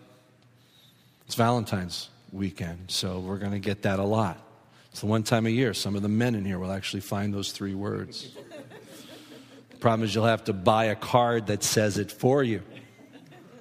It's 1.26 1.36
Valentine's 1.36 2.08
weekend, 2.32 2.90
so 2.90 3.20
we're 3.20 3.38
going 3.38 3.52
to 3.52 3.60
get 3.60 3.82
that 3.82 4.00
a 4.00 4.04
lot. 4.04 4.44
It's 4.90 5.02
the 5.02 5.06
one 5.06 5.22
time 5.22 5.46
a 5.46 5.50
year 5.50 5.72
some 5.72 5.94
of 5.94 6.02
the 6.02 6.08
men 6.08 6.34
in 6.34 6.44
here 6.44 6.58
will 6.58 6.72
actually 6.72 7.02
find 7.02 7.32
those 7.32 7.52
three 7.52 7.76
words. 7.76 8.36
Problem 9.80 10.04
is, 10.04 10.14
you'll 10.14 10.26
have 10.26 10.44
to 10.44 10.52
buy 10.52 10.84
a 10.86 10.94
card 10.94 11.46
that 11.46 11.62
says 11.64 11.96
it 11.96 12.12
for 12.12 12.44
you. 12.44 12.62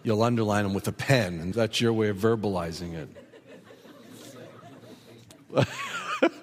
You'll 0.03 0.23
underline 0.23 0.63
them 0.63 0.73
with 0.73 0.87
a 0.87 0.91
pen, 0.91 1.39
and 1.39 1.53
that's 1.53 1.79
your 1.79 1.93
way 1.93 2.09
of 2.09 2.17
verbalizing 2.17 2.93
it. 2.93 3.09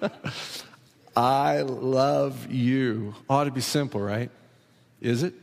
I 1.15 1.61
love 1.61 2.51
you. 2.51 3.15
Ought 3.29 3.45
to 3.45 3.51
be 3.51 3.61
simple, 3.61 4.01
right? 4.01 4.29
Is 5.01 5.23
it? 5.23 5.33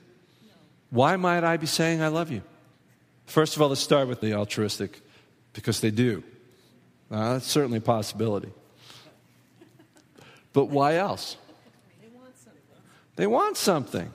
Why 0.91 1.17
might 1.17 1.45
I 1.45 1.57
be 1.57 1.67
saying 1.67 2.03
I 2.03 2.09
love 2.09 2.31
you? 2.31 2.43
First 3.27 3.57
of 3.57 3.63
all, 3.63 3.69
let's 3.69 3.81
start 3.81 4.07
with 4.07 4.21
the 4.21 4.35
altruistic, 4.35 5.01
because 5.53 5.81
they 5.81 5.91
do. 5.91 6.23
Uh, 7.11 7.35
that's 7.35 7.47
certainly 7.47 7.79
a 7.79 7.81
possibility. 7.81 8.51
But 10.53 10.67
why 10.67 10.97
else? 10.97 11.37
They 12.01 12.09
want 12.09 12.37
something. 12.37 12.63
They 13.17 13.27
want 13.27 13.57
something. 13.57 14.13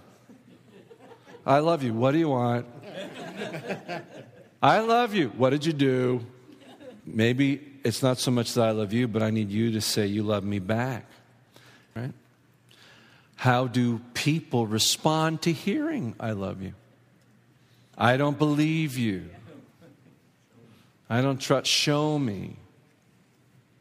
I 1.45 1.59
love 1.59 1.83
you. 1.83 1.93
What 1.93 2.11
do 2.11 2.17
you 2.17 2.29
want? 2.29 2.65
I 4.61 4.79
love 4.79 5.13
you. 5.13 5.29
What 5.29 5.51
did 5.51 5.65
you 5.65 5.73
do? 5.73 6.25
Maybe 7.05 7.61
it's 7.83 8.03
not 8.03 8.19
so 8.19 8.31
much 8.31 8.53
that 8.53 8.67
I 8.67 8.71
love 8.71 8.93
you, 8.93 9.07
but 9.07 9.23
I 9.23 9.29
need 9.29 9.49
you 9.49 9.71
to 9.71 9.81
say 9.81 10.05
you 10.05 10.23
love 10.23 10.43
me 10.43 10.59
back. 10.59 11.05
Right? 11.95 12.13
How 13.35 13.67
do 13.67 13.99
people 14.13 14.67
respond 14.67 15.41
to 15.43 15.53
hearing 15.53 16.15
I 16.19 16.31
love 16.31 16.61
you? 16.61 16.73
I 17.97 18.17
don't 18.17 18.37
believe 18.37 18.97
you. 18.97 19.29
I 21.09 21.21
don't 21.21 21.39
trust. 21.39 21.67
Show 21.67 22.19
me. 22.19 22.57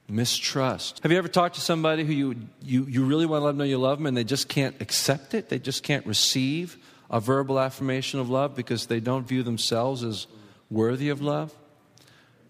Mistrust. 0.09 1.01
Have 1.03 1.13
you 1.13 1.19
ever 1.19 1.29
talked 1.29 1.57
to 1.57 1.61
somebody 1.61 2.03
who 2.03 2.13
you, 2.15 2.37
you, 2.63 2.85
you 2.85 3.05
really 3.05 3.27
want 3.27 3.43
to 3.43 3.45
let 3.45 3.51
them 3.51 3.59
know 3.59 3.65
you 3.65 3.77
love 3.77 3.99
them 3.99 4.07
and 4.07 4.17
they 4.17 4.25
just 4.25 4.49
can't 4.49 4.75
accept 4.81 5.35
it? 5.35 5.51
They 5.51 5.59
just 5.59 5.83
can't 5.83 6.07
receive 6.07 6.79
a 7.11 7.21
verbal 7.21 7.59
affirmation 7.59 8.21
of 8.21 8.29
love 8.29 8.55
because 8.55 8.87
they 8.87 9.01
don't 9.01 9.27
view 9.27 9.43
themselves 9.43 10.03
as 10.03 10.27
worthy 10.71 11.09
of 11.09 11.21
love? 11.21 11.55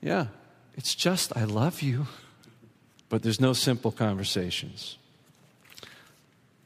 Yeah, 0.00 0.26
it's 0.76 0.94
just, 0.94 1.36
I 1.36 1.44
love 1.44 1.82
you. 1.82 2.06
But 3.08 3.22
there's 3.22 3.40
no 3.40 3.52
simple 3.52 3.90
conversations. 3.90 4.98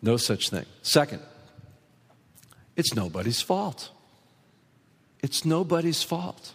No 0.00 0.16
such 0.16 0.50
thing. 0.50 0.66
Second, 0.82 1.22
it's 2.76 2.94
nobody's 2.94 3.40
fault. 3.40 3.90
It's 5.22 5.44
nobody's 5.44 6.02
fault. 6.02 6.54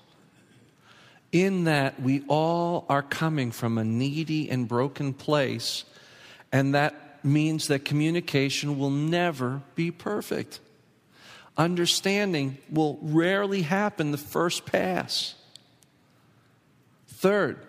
In 1.32 1.65
that 1.65 2.02
we 2.02 2.23
all 2.28 2.86
are 2.89 3.02
coming 3.02 3.52
from 3.52 3.78
a 3.78 3.84
needy 3.84 4.50
and 4.50 4.67
broken 4.67 5.13
place, 5.13 5.86
and 6.52 6.73
that 6.76 7.23
means 7.23 7.67
that 7.67 7.86
communication 7.86 8.78
will 8.78 8.89
never 8.89 9.62
be 9.76 9.91
perfect 9.91 10.60
understanding 11.58 12.58
will 12.70 13.00
rarely 13.02 13.63
happen 13.63 14.12
the 14.12 14.17
first 14.17 14.65
pass. 14.65 15.36
Third, 17.08 17.60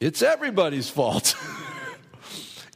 it's 0.00 0.22
everybody's 0.22 0.90
fault. 0.90 1.36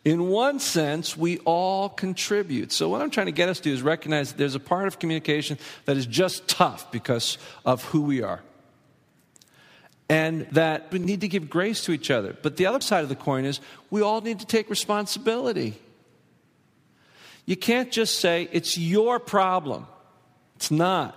In 0.05 0.29
one 0.29 0.59
sense, 0.59 1.17
we 1.17 1.39
all 1.41 1.91
contribute. 1.91 2.73
So, 2.73 2.89
what 2.89 3.03
I'm 3.03 3.11
trying 3.11 3.27
to 3.27 3.33
get 3.33 3.51
us 3.51 3.61
to 3.61 3.71
is 3.71 3.83
recognize 3.83 4.31
that 4.31 4.39
there's 4.39 4.55
a 4.55 4.61
part 4.61 4.87
of 4.87 4.99
communication 4.99 5.59
that 5.85 5.99
is 5.99 6.07
just 6.07 6.49
tough 6.49 6.91
because 6.91 7.37
of 7.67 7.85
who 7.85 8.01
we 8.03 8.23
are. 8.23 8.41
And 10.09 10.47
that 10.53 10.91
we 10.91 11.01
need 11.01 11.21
to 11.21 11.29
give 11.29 11.51
grace 11.51 11.85
to 11.85 11.93
each 11.93 12.11
other. 12.11 12.35
But 12.41 12.57
the 12.57 12.65
other 12.65 12.81
side 12.81 13.03
of 13.03 13.11
the 13.11 13.17
coin 13.17 13.45
is 13.45 13.61
we 13.91 14.01
all 14.01 14.23
need 14.23 14.41
to 14.41 14.47
take 14.47 14.71
responsibility. 14.71 15.79
You 17.49 17.57
can't 17.57 17.91
just 17.91 18.21
say, 18.21 18.47
it's 18.53 18.77
your 18.77 19.19
problem. 19.19 19.87
It's 20.57 20.71
not, 20.71 21.17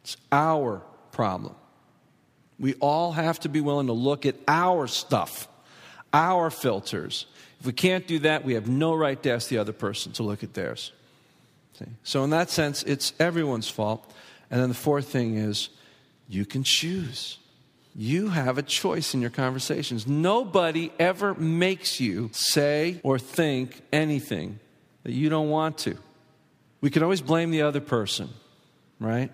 it's 0.00 0.16
our 0.32 0.80
problem. 1.10 1.54
We 2.58 2.72
all 2.76 3.12
have 3.12 3.38
to 3.40 3.50
be 3.50 3.60
willing 3.60 3.88
to 3.88 3.92
look 3.92 4.24
at 4.24 4.36
our 4.48 4.86
stuff, 4.86 5.48
our 6.10 6.48
filters. 6.48 7.26
If 7.60 7.66
we 7.66 7.74
can't 7.74 8.06
do 8.06 8.20
that, 8.20 8.46
we 8.46 8.54
have 8.54 8.66
no 8.66 8.94
right 8.94 9.22
to 9.24 9.30
ask 9.30 9.50
the 9.50 9.58
other 9.58 9.74
person 9.74 10.12
to 10.12 10.22
look 10.22 10.42
at 10.42 10.54
theirs. 10.54 10.90
See? 11.78 11.84
So, 12.02 12.24
in 12.24 12.30
that 12.30 12.48
sense, 12.48 12.82
it's 12.84 13.12
everyone's 13.20 13.68
fault. 13.68 14.10
And 14.50 14.58
then 14.58 14.70
the 14.70 14.74
fourth 14.74 15.08
thing 15.08 15.36
is 15.36 15.68
you 16.30 16.46
can 16.46 16.64
choose. 16.64 17.36
You 17.94 18.28
have 18.28 18.56
a 18.56 18.62
choice 18.62 19.12
in 19.12 19.20
your 19.20 19.28
conversations. 19.28 20.06
Nobody 20.06 20.90
ever 20.98 21.34
makes 21.34 22.00
you 22.00 22.30
say 22.32 23.00
or 23.02 23.18
think 23.18 23.82
anything 23.92 24.58
that 25.04 25.12
you 25.12 25.28
don't 25.28 25.50
want 25.50 25.78
to. 25.78 25.96
We 26.80 26.90
can 26.90 27.02
always 27.02 27.20
blame 27.20 27.50
the 27.50 27.62
other 27.62 27.80
person, 27.80 28.28
right? 28.98 29.30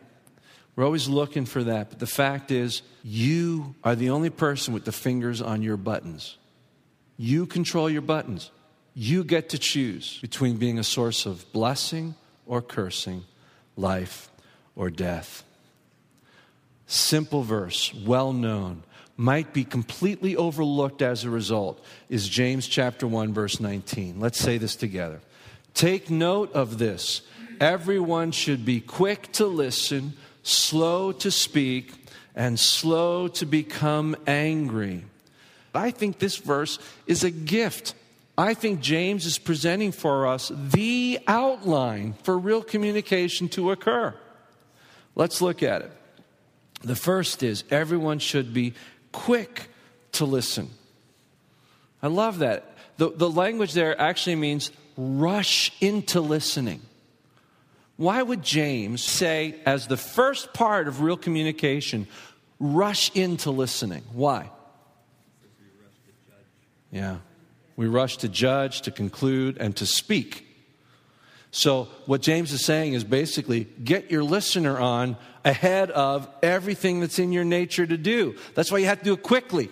We're 0.77 0.85
always 0.85 1.09
looking 1.09 1.45
for 1.45 1.65
that. 1.65 1.91
But 1.91 1.99
the 1.99 2.07
fact 2.07 2.51
is, 2.51 2.83
you 3.03 3.75
are 3.83 3.97
the 3.97 4.11
only 4.11 4.31
person 4.31 4.75
with 4.75 4.85
the 4.85 4.93
fingers 4.93 5.43
on 5.43 5.63
your 5.63 5.77
buttons. 5.77 6.37
You 7.17 7.47
control 7.47 7.91
your 7.91 8.03
buttons. 8.03 8.51
You 8.95 9.25
get 9.25 9.49
to 9.51 9.59
choose 9.59 10.19
between 10.21 10.57
being 10.57 10.79
a 10.79 10.85
source 10.85 11.27
of 11.27 11.53
blessing 11.53 12.15
or 12.47 12.63
cursing, 12.63 13.25
life 13.77 14.31
or 14.77 14.91
death. 14.91 15.43
Simple 16.87 17.43
verse, 17.43 17.93
well 17.93 18.33
known, 18.33 18.83
might 19.17 19.53
be 19.53 19.65
completely 19.65 20.37
overlooked 20.37 21.03
as 21.03 21.25
a 21.25 21.31
result, 21.31 21.85
is 22.09 22.29
James 22.29 22.69
chapter 22.69 23.07
1, 23.07 23.35
verse 23.35 23.59
19. 23.59 24.21
Let's 24.21 24.39
say 24.39 24.59
this 24.59 24.77
together. 24.77 25.21
Take 25.75 26.11
note 26.11 26.53
of 26.53 26.79
this. 26.79 27.23
Everyone 27.61 28.31
should 28.31 28.65
be 28.65 28.81
quick 28.81 29.33
to 29.33 29.47
listen, 29.47 30.15
slow 30.43 31.13
to 31.13 31.31
speak, 31.31 31.93
and 32.35 32.59
slow 32.59 33.29
to 33.29 33.47
become 33.47 34.17
angry. 34.27 35.05
I 35.75 35.91
think 35.91 36.19
this 36.19 36.37
verse 36.37 36.79
is 37.07 37.25
a 37.25 37.31
gift. 37.31 37.95
I 38.37 38.55
think 38.55 38.81
James 38.81 39.27
is 39.27 39.39
presenting 39.39 39.91
for 39.91 40.27
us 40.27 40.53
the 40.55 41.19
outline 41.27 42.15
for 42.23 42.39
real 42.39 42.63
communication 42.63 43.49
to 43.51 43.73
occur. 43.73 44.15
Let's 45.17 45.43
look 45.43 45.63
at 45.65 45.83
it. 45.83 45.93
The 46.83 46.95
first 46.95 47.43
is 47.43 47.65
everyone 47.71 48.21
should 48.21 48.55
be 48.55 48.75
quick 49.11 49.69
to 50.13 50.25
listen. 50.25 50.71
I 52.01 52.07
love 52.07 52.39
that. 52.39 52.77
The, 52.99 53.11
the 53.11 53.29
language 53.29 53.73
there 53.73 54.01
actually 54.01 54.37
means 54.37 54.71
rush 54.99 55.73
into 55.81 56.21
listening. 56.21 56.83
Why 57.97 58.23
would 58.23 58.43
James 58.43 59.03
say, 59.03 59.55
as 59.65 59.87
the 59.87 59.97
first 59.97 60.53
part 60.53 60.89
of 60.89 61.01
real 61.01 61.17
communication, 61.17 62.07
rush 62.61 63.15
into 63.17 63.51
listening? 63.51 64.03
Why? 64.13 64.51
Yeah. 66.91 67.19
We 67.77 67.87
rush 67.87 68.19
to 68.19 68.29
judge, 68.29 68.83
to 68.83 68.91
conclude, 68.91 69.57
and 69.59 69.75
to 69.77 69.87
speak. 69.87 70.45
So, 71.51 71.85
what 72.07 72.21
James 72.21 72.53
is 72.53 72.65
saying 72.65 72.93
is 72.93 73.05
basically 73.05 73.69
get 73.83 74.11
your 74.11 74.25
listener 74.25 74.79
on 74.79 75.17
ahead 75.45 75.91
of 75.93 76.29
everything 76.43 77.01
that's 77.01 77.19
in 77.19 77.33
your 77.33 77.45
nature 77.45 77.87
to 77.87 77.97
do. 77.97 78.37
That's 78.55 78.71
why 78.71 78.79
you 78.79 78.87
have 78.87 78.99
to 78.99 79.05
do 79.05 79.13
it 79.15 79.23
quickly. 79.23 79.71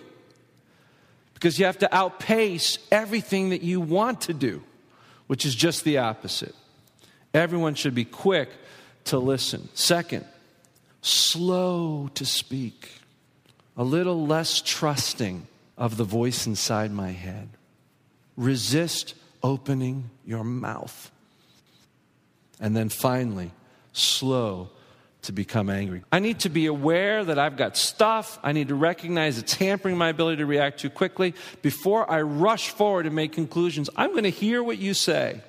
Because 1.33 1.59
you 1.59 1.65
have 1.65 1.79
to 1.79 1.95
outpace 1.95 2.79
everything 2.91 3.49
that 3.49 3.61
you 3.61 3.79
want 3.79 4.21
to 4.21 4.33
do, 4.33 4.63
which 5.27 5.45
is 5.45 5.55
just 5.55 5.83
the 5.83 5.97
opposite. 5.97 6.55
Everyone 7.33 7.75
should 7.75 7.95
be 7.95 8.05
quick 8.05 8.49
to 9.05 9.19
listen. 9.19 9.69
Second, 9.73 10.25
slow 11.01 12.09
to 12.15 12.25
speak, 12.25 12.91
a 13.75 13.83
little 13.83 14.25
less 14.25 14.61
trusting 14.61 15.47
of 15.77 15.97
the 15.97 16.03
voice 16.03 16.47
inside 16.47 16.91
my 16.91 17.11
head. 17.11 17.49
Resist 18.35 19.13
opening 19.43 20.09
your 20.25 20.43
mouth. 20.43 21.11
And 22.59 22.75
then 22.75 22.89
finally, 22.89 23.51
slow 23.93 24.69
to 25.23 25.31
become 25.31 25.69
angry. 25.69 26.03
I 26.11 26.19
need 26.19 26.39
to 26.41 26.49
be 26.49 26.67
aware 26.67 27.23
that 27.25 27.37
I've 27.39 27.57
got 27.57 27.75
stuff. 27.75 28.39
I 28.43 28.51
need 28.51 28.69
to 28.69 28.75
recognize 28.75 29.37
it's 29.37 29.53
hampering 29.53 29.97
my 29.97 30.09
ability 30.09 30.37
to 30.37 30.45
react 30.45 30.79
too 30.79 30.89
quickly. 30.89 31.33
Before 31.61 32.09
I 32.09 32.21
rush 32.21 32.69
forward 32.69 33.05
and 33.05 33.15
make 33.15 33.33
conclusions, 33.33 33.89
I'm 33.95 34.11
going 34.11 34.23
to 34.23 34.29
hear 34.29 34.63
what 34.63 34.77
you 34.77 34.93
say. 34.93 35.41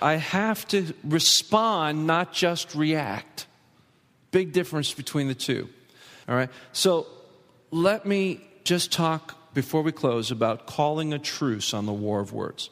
I 0.00 0.14
have 0.14 0.66
to 0.68 0.94
respond, 1.02 2.06
not 2.06 2.32
just 2.32 2.74
react. 2.74 3.46
Big 4.30 4.52
difference 4.52 4.92
between 4.92 5.26
the 5.26 5.34
two. 5.34 5.68
All 6.28 6.36
right? 6.36 6.50
So 6.72 7.06
let 7.70 8.06
me 8.06 8.40
just 8.64 8.92
talk 8.92 9.34
before 9.54 9.82
we 9.82 9.90
close 9.90 10.30
about 10.30 10.66
calling 10.66 11.12
a 11.12 11.18
truce 11.18 11.74
on 11.74 11.86
the 11.86 11.92
war 11.92 12.20
of 12.20 12.32
words. 12.32 12.70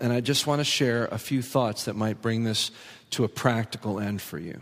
And 0.00 0.12
I 0.12 0.20
just 0.20 0.46
want 0.46 0.60
to 0.60 0.64
share 0.64 1.06
a 1.06 1.18
few 1.18 1.42
thoughts 1.42 1.84
that 1.84 1.94
might 1.94 2.20
bring 2.20 2.44
this 2.44 2.70
to 3.10 3.24
a 3.24 3.28
practical 3.28 4.00
end 4.00 4.20
for 4.20 4.38
you. 4.38 4.60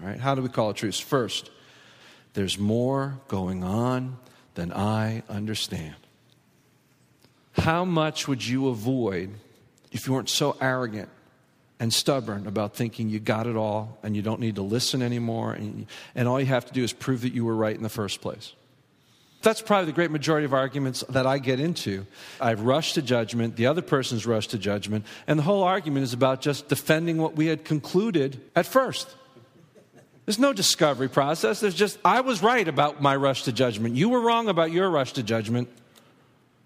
All 0.00 0.08
right, 0.08 0.18
how 0.18 0.34
do 0.34 0.42
we 0.42 0.48
call 0.48 0.70
a 0.70 0.74
truce? 0.74 0.98
First, 0.98 1.50
there's 2.34 2.58
more 2.58 3.18
going 3.28 3.62
on 3.62 4.16
than 4.54 4.72
I 4.72 5.22
understand. 5.28 5.94
How 7.52 7.84
much 7.84 8.26
would 8.26 8.46
you 8.46 8.68
avoid 8.68 9.30
if 9.90 10.06
you 10.06 10.14
weren't 10.14 10.28
so 10.28 10.56
arrogant 10.60 11.08
and 11.78 11.92
stubborn 11.92 12.46
about 12.46 12.74
thinking 12.74 13.08
you 13.08 13.20
got 13.20 13.46
it 13.46 13.56
all 13.56 13.98
and 14.02 14.16
you 14.16 14.22
don't 14.22 14.40
need 14.40 14.54
to 14.54 14.62
listen 14.62 15.02
anymore 15.02 15.52
and, 15.52 15.86
and 16.14 16.28
all 16.28 16.40
you 16.40 16.46
have 16.46 16.64
to 16.66 16.72
do 16.72 16.82
is 16.82 16.92
prove 16.92 17.22
that 17.22 17.32
you 17.32 17.44
were 17.44 17.54
right 17.54 17.76
in 17.76 17.82
the 17.82 17.88
first 17.88 18.20
place? 18.20 18.54
That's 19.42 19.60
probably 19.60 19.86
the 19.86 19.92
great 19.92 20.12
majority 20.12 20.44
of 20.44 20.54
arguments 20.54 21.02
that 21.08 21.26
I 21.26 21.38
get 21.38 21.58
into. 21.58 22.06
I've 22.40 22.60
rushed 22.60 22.94
to 22.94 23.02
judgment, 23.02 23.56
the 23.56 23.66
other 23.66 23.82
person's 23.82 24.24
rushed 24.24 24.50
to 24.50 24.58
judgment, 24.58 25.04
and 25.26 25.38
the 25.38 25.42
whole 25.42 25.64
argument 25.64 26.04
is 26.04 26.12
about 26.12 26.40
just 26.40 26.68
defending 26.68 27.18
what 27.18 27.34
we 27.34 27.46
had 27.46 27.64
concluded 27.64 28.40
at 28.54 28.66
first. 28.66 29.14
There's 30.32 30.40
no 30.40 30.54
discovery 30.54 31.10
process. 31.10 31.60
There's 31.60 31.74
just, 31.74 31.98
I 32.02 32.22
was 32.22 32.42
right 32.42 32.66
about 32.66 33.02
my 33.02 33.14
rush 33.14 33.42
to 33.42 33.52
judgment. 33.52 33.96
You 33.96 34.08
were 34.08 34.22
wrong 34.22 34.48
about 34.48 34.72
your 34.72 34.88
rush 34.88 35.12
to 35.12 35.22
judgment. 35.22 35.68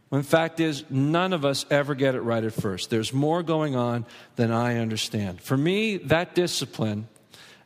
When 0.09 0.23
fact 0.23 0.61
is, 0.61 0.85
none 0.89 1.33
of 1.33 1.45
us 1.45 1.67
ever 1.69 1.97
get 1.97 2.15
it 2.15 2.21
right 2.21 2.45
at 2.45 2.53
first. 2.53 2.91
There's 2.91 3.13
more 3.13 3.43
going 3.43 3.75
on 3.75 4.07
than 4.37 4.53
I 4.53 4.77
understand. 4.77 5.41
For 5.41 5.57
me, 5.57 5.97
that 5.97 6.37
discipline 6.37 7.09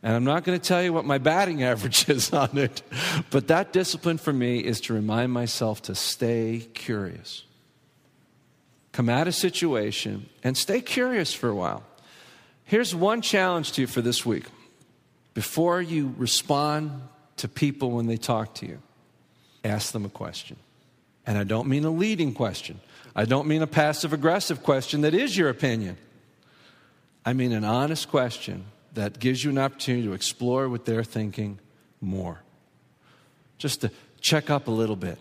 and 0.03 0.15
I'm 0.15 0.25
not 0.25 0.45
going 0.45 0.59
to 0.59 0.67
tell 0.67 0.83
you 0.83 0.95
what 0.95 1.05
my 1.05 1.19
batting 1.19 1.63
average 1.71 2.09
is 2.09 2.33
on 2.33 2.57
it, 2.57 2.81
but 3.29 3.49
that 3.49 3.75
discipline 3.75 4.17
for 4.17 4.33
me 4.33 4.61
is 4.61 4.81
to 4.83 4.95
remind 4.95 5.33
myself 5.33 5.83
to 5.83 5.95
stay 5.95 6.67
curious. 6.73 7.45
Come 8.93 9.11
at 9.11 9.29
a 9.29 9.33
situation 9.33 10.31
and 10.43 10.57
stay 10.57 10.81
curious 10.81 11.35
for 11.35 11.51
a 11.51 11.55
while. 11.55 11.83
Here's 12.65 12.95
one 12.95 13.21
challenge 13.21 13.73
to 13.73 13.83
you 13.83 13.87
for 13.87 14.01
this 14.01 14.25
week. 14.25 14.47
Before 15.35 15.81
you 15.81 16.15
respond 16.17 17.03
to 17.37 17.49
people 17.49 17.93
when 17.93 18.07
they 18.07 18.17
talk 18.17 18.55
to 18.57 18.67
you, 18.67 18.81
ask 19.65 19.93
them 19.93 20.05
a 20.05 20.09
question. 20.09 20.57
And 21.27 21.39
I 21.39 21.45
don't 21.45 21.69
mean 21.69 21.85
a 21.85 21.91
leading 21.91 22.35
question, 22.35 22.81
I 23.15 23.25
don't 23.25 23.47
mean 23.47 23.63
a 23.63 23.67
passive 23.67 24.13
aggressive 24.13 24.63
question 24.63 25.03
that 25.03 25.15
is 25.15 25.37
your 25.37 25.49
opinion. 25.49 25.97
I 27.25 27.33
mean 27.35 27.53
an 27.53 27.65
honest 27.65 28.09
question 28.09 28.65
that 28.95 29.19
gives 29.19 29.45
you 29.45 29.51
an 29.51 29.59
opportunity 29.59 30.07
to 30.07 30.15
explore 30.15 30.69
what 30.69 30.85
they're 30.85 31.05
thinking 31.05 31.59
more. 32.01 32.41
Just 33.59 33.83
to 33.83 33.91
check 34.21 34.49
up 34.49 34.69
a 34.69 34.71
little 34.71 34.97
bit 34.97 35.19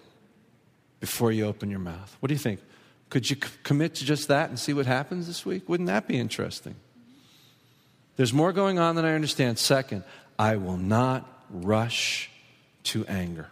before 1.00 1.32
you 1.32 1.46
open 1.46 1.70
your 1.70 1.80
mouth. 1.80 2.16
What 2.20 2.28
do 2.28 2.34
you 2.34 2.40
think? 2.40 2.62
Could 3.10 3.30
you 3.30 3.36
c- 3.36 3.50
commit 3.64 3.96
to 3.96 4.06
just 4.06 4.28
that 4.28 4.50
and 4.50 4.60
see 4.60 4.74
what 4.74 4.86
happens 4.86 5.28
this 5.28 5.46
week? 5.46 5.68
Wouldn't 5.68 5.88
that 5.88 6.08
be 6.08 6.18
interesting? 6.18 6.76
There's 8.20 8.34
more 8.34 8.52
going 8.52 8.80
on 8.80 8.96
than 8.98 9.06
I 9.06 9.14
understand. 9.14 9.58
Second, 9.58 10.04
I 10.38 10.58
will 10.58 10.76
not 10.76 11.26
rush 11.50 12.30
to 12.84 13.06
anger 13.06 13.48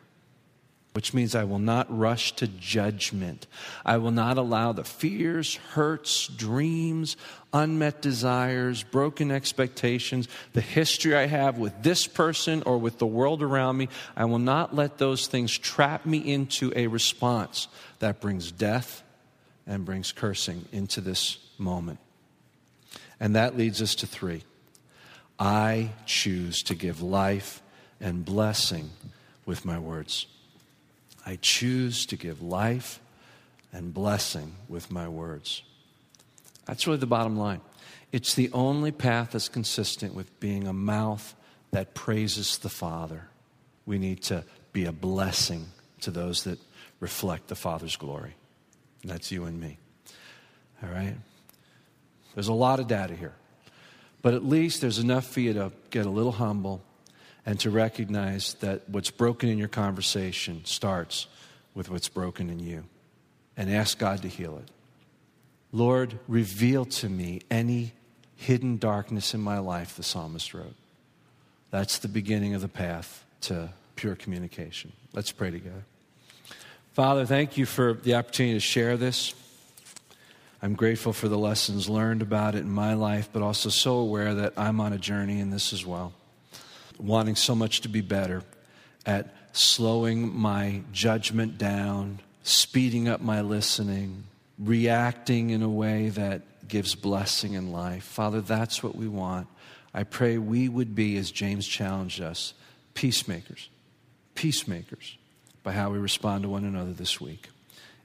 which 0.97 1.13
means 1.13 1.35
I 1.35 1.43
will 1.43 1.59
not 1.59 1.95
rush 1.95 2.31
to 2.37 2.47
judgment. 2.47 3.45
I 3.85 3.97
will 3.97 4.09
not 4.09 4.39
allow 4.39 4.71
the 4.71 4.83
fears, 4.83 5.53
hurts, 5.53 6.25
dreams, 6.27 7.17
unmet 7.53 8.01
desires, 8.01 8.81
broken 8.81 9.29
expectations, 9.29 10.27
the 10.53 10.61
history 10.61 11.15
I 11.15 11.27
have 11.27 11.59
with 11.59 11.83
this 11.83 12.07
person 12.07 12.63
or 12.63 12.79
with 12.79 12.97
the 12.97 13.05
world 13.05 13.43
around 13.43 13.77
me. 13.77 13.89
I 14.15 14.25
will 14.25 14.39
not 14.39 14.73
let 14.73 14.97
those 14.97 15.27
things 15.27 15.55
trap 15.55 16.03
me 16.03 16.17
into 16.17 16.73
a 16.75 16.87
response 16.87 17.67
that 17.99 18.19
brings 18.19 18.51
death 18.51 19.03
and 19.67 19.85
brings 19.85 20.11
cursing 20.11 20.65
into 20.71 20.99
this 20.99 21.37
moment. 21.59 21.99
And 23.19 23.35
that 23.35 23.55
leads 23.55 23.83
us 23.83 23.93
to 23.93 24.07
three. 24.07 24.41
I 25.39 25.91
choose 26.05 26.63
to 26.63 26.75
give 26.75 27.01
life 27.01 27.61
and 27.99 28.25
blessing 28.25 28.89
with 29.45 29.65
my 29.65 29.79
words. 29.79 30.27
I 31.25 31.37
choose 31.41 32.05
to 32.07 32.15
give 32.15 32.41
life 32.41 32.99
and 33.71 33.93
blessing 33.93 34.53
with 34.67 34.91
my 34.91 35.07
words. 35.07 35.61
That's 36.65 36.87
really 36.87 36.99
the 36.99 37.05
bottom 37.05 37.37
line. 37.37 37.61
It's 38.11 38.33
the 38.33 38.49
only 38.53 38.91
path 38.91 39.31
that's 39.31 39.49
consistent 39.49 40.13
with 40.13 40.39
being 40.39 40.67
a 40.67 40.73
mouth 40.73 41.35
that 41.71 41.93
praises 41.93 42.57
the 42.57 42.69
Father. 42.69 43.27
We 43.85 43.99
need 43.99 44.23
to 44.23 44.43
be 44.73 44.85
a 44.85 44.91
blessing 44.91 45.67
to 46.01 46.11
those 46.11 46.43
that 46.43 46.59
reflect 46.99 47.47
the 47.47 47.55
Father's 47.55 47.95
glory. 47.95 48.35
And 49.01 49.11
that's 49.11 49.31
you 49.31 49.45
and 49.45 49.59
me. 49.59 49.77
All 50.81 50.89
right? 50.89 51.15
There's 52.33 52.47
a 52.47 52.53
lot 52.53 52.79
of 52.79 52.87
data 52.87 53.15
here. 53.15 53.33
But 54.21 54.33
at 54.33 54.43
least 54.43 54.81
there's 54.81 54.99
enough 54.99 55.27
for 55.27 55.39
you 55.39 55.53
to 55.53 55.71
get 55.89 56.05
a 56.05 56.09
little 56.09 56.33
humble 56.33 56.81
and 57.45 57.59
to 57.61 57.69
recognize 57.69 58.55
that 58.55 58.89
what's 58.89 59.11
broken 59.11 59.49
in 59.49 59.57
your 59.57 59.67
conversation 59.67 60.65
starts 60.65 61.27
with 61.73 61.89
what's 61.89 62.09
broken 62.09 62.49
in 62.49 62.59
you 62.59 62.83
and 63.55 63.71
ask 63.71 63.97
God 63.97 64.21
to 64.23 64.27
heal 64.27 64.57
it. 64.57 64.69
Lord, 65.71 66.19
reveal 66.27 66.85
to 66.85 67.09
me 67.09 67.41
any 67.49 67.93
hidden 68.35 68.77
darkness 68.77 69.33
in 69.33 69.41
my 69.41 69.59
life, 69.59 69.95
the 69.95 70.03
psalmist 70.03 70.53
wrote. 70.53 70.75
That's 71.71 71.99
the 71.99 72.07
beginning 72.07 72.53
of 72.53 72.61
the 72.61 72.67
path 72.67 73.25
to 73.41 73.69
pure 73.95 74.15
communication. 74.15 74.91
Let's 75.13 75.31
pray 75.31 75.51
together. 75.51 75.83
Father, 76.93 77.25
thank 77.25 77.57
you 77.57 77.65
for 77.65 77.93
the 77.93 78.15
opportunity 78.15 78.55
to 78.55 78.59
share 78.59 78.97
this. 78.97 79.33
I'm 80.61 80.73
grateful 80.73 81.13
for 81.13 81.27
the 81.27 81.37
lessons 81.37 81.87
learned 81.87 82.21
about 82.21 82.55
it 82.55 82.59
in 82.59 82.71
my 82.71 82.93
life, 82.95 83.29
but 83.31 83.41
also 83.41 83.69
so 83.69 83.97
aware 83.97 84.33
that 84.35 84.53
I'm 84.57 84.79
on 84.79 84.91
a 84.93 84.97
journey 84.97 85.39
in 85.39 85.49
this 85.49 85.73
as 85.73 85.85
well 85.85 86.13
wanting 86.99 87.35
so 87.35 87.55
much 87.55 87.81
to 87.81 87.89
be 87.89 88.01
better 88.01 88.43
at 89.05 89.33
slowing 89.53 90.35
my 90.35 90.81
judgment 90.91 91.57
down, 91.57 92.19
speeding 92.43 93.07
up 93.07 93.21
my 93.21 93.41
listening, 93.41 94.23
reacting 94.57 95.51
in 95.51 95.61
a 95.61 95.69
way 95.69 96.09
that 96.09 96.67
gives 96.67 96.95
blessing 96.95 97.53
in 97.53 97.71
life. 97.71 98.03
Father, 98.03 98.41
that's 98.41 98.83
what 98.83 98.95
we 98.95 99.07
want. 99.07 99.47
I 99.93 100.03
pray 100.03 100.37
we 100.37 100.67
would 100.69 100.95
be, 100.95 101.17
as 101.17 101.31
James 101.31 101.67
challenged 101.67 102.21
us, 102.21 102.53
peacemakers. 102.93 103.69
peacemakers 104.35 105.17
by 105.63 105.71
how 105.71 105.91
we 105.91 105.97
respond 105.97 106.43
to 106.43 106.49
one 106.49 106.63
another 106.63 106.93
this 106.93 107.19
week. 107.19 107.49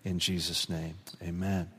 In 0.05 0.19
Jesus' 0.19 0.69
name, 0.69 0.95
amen. 1.23 1.71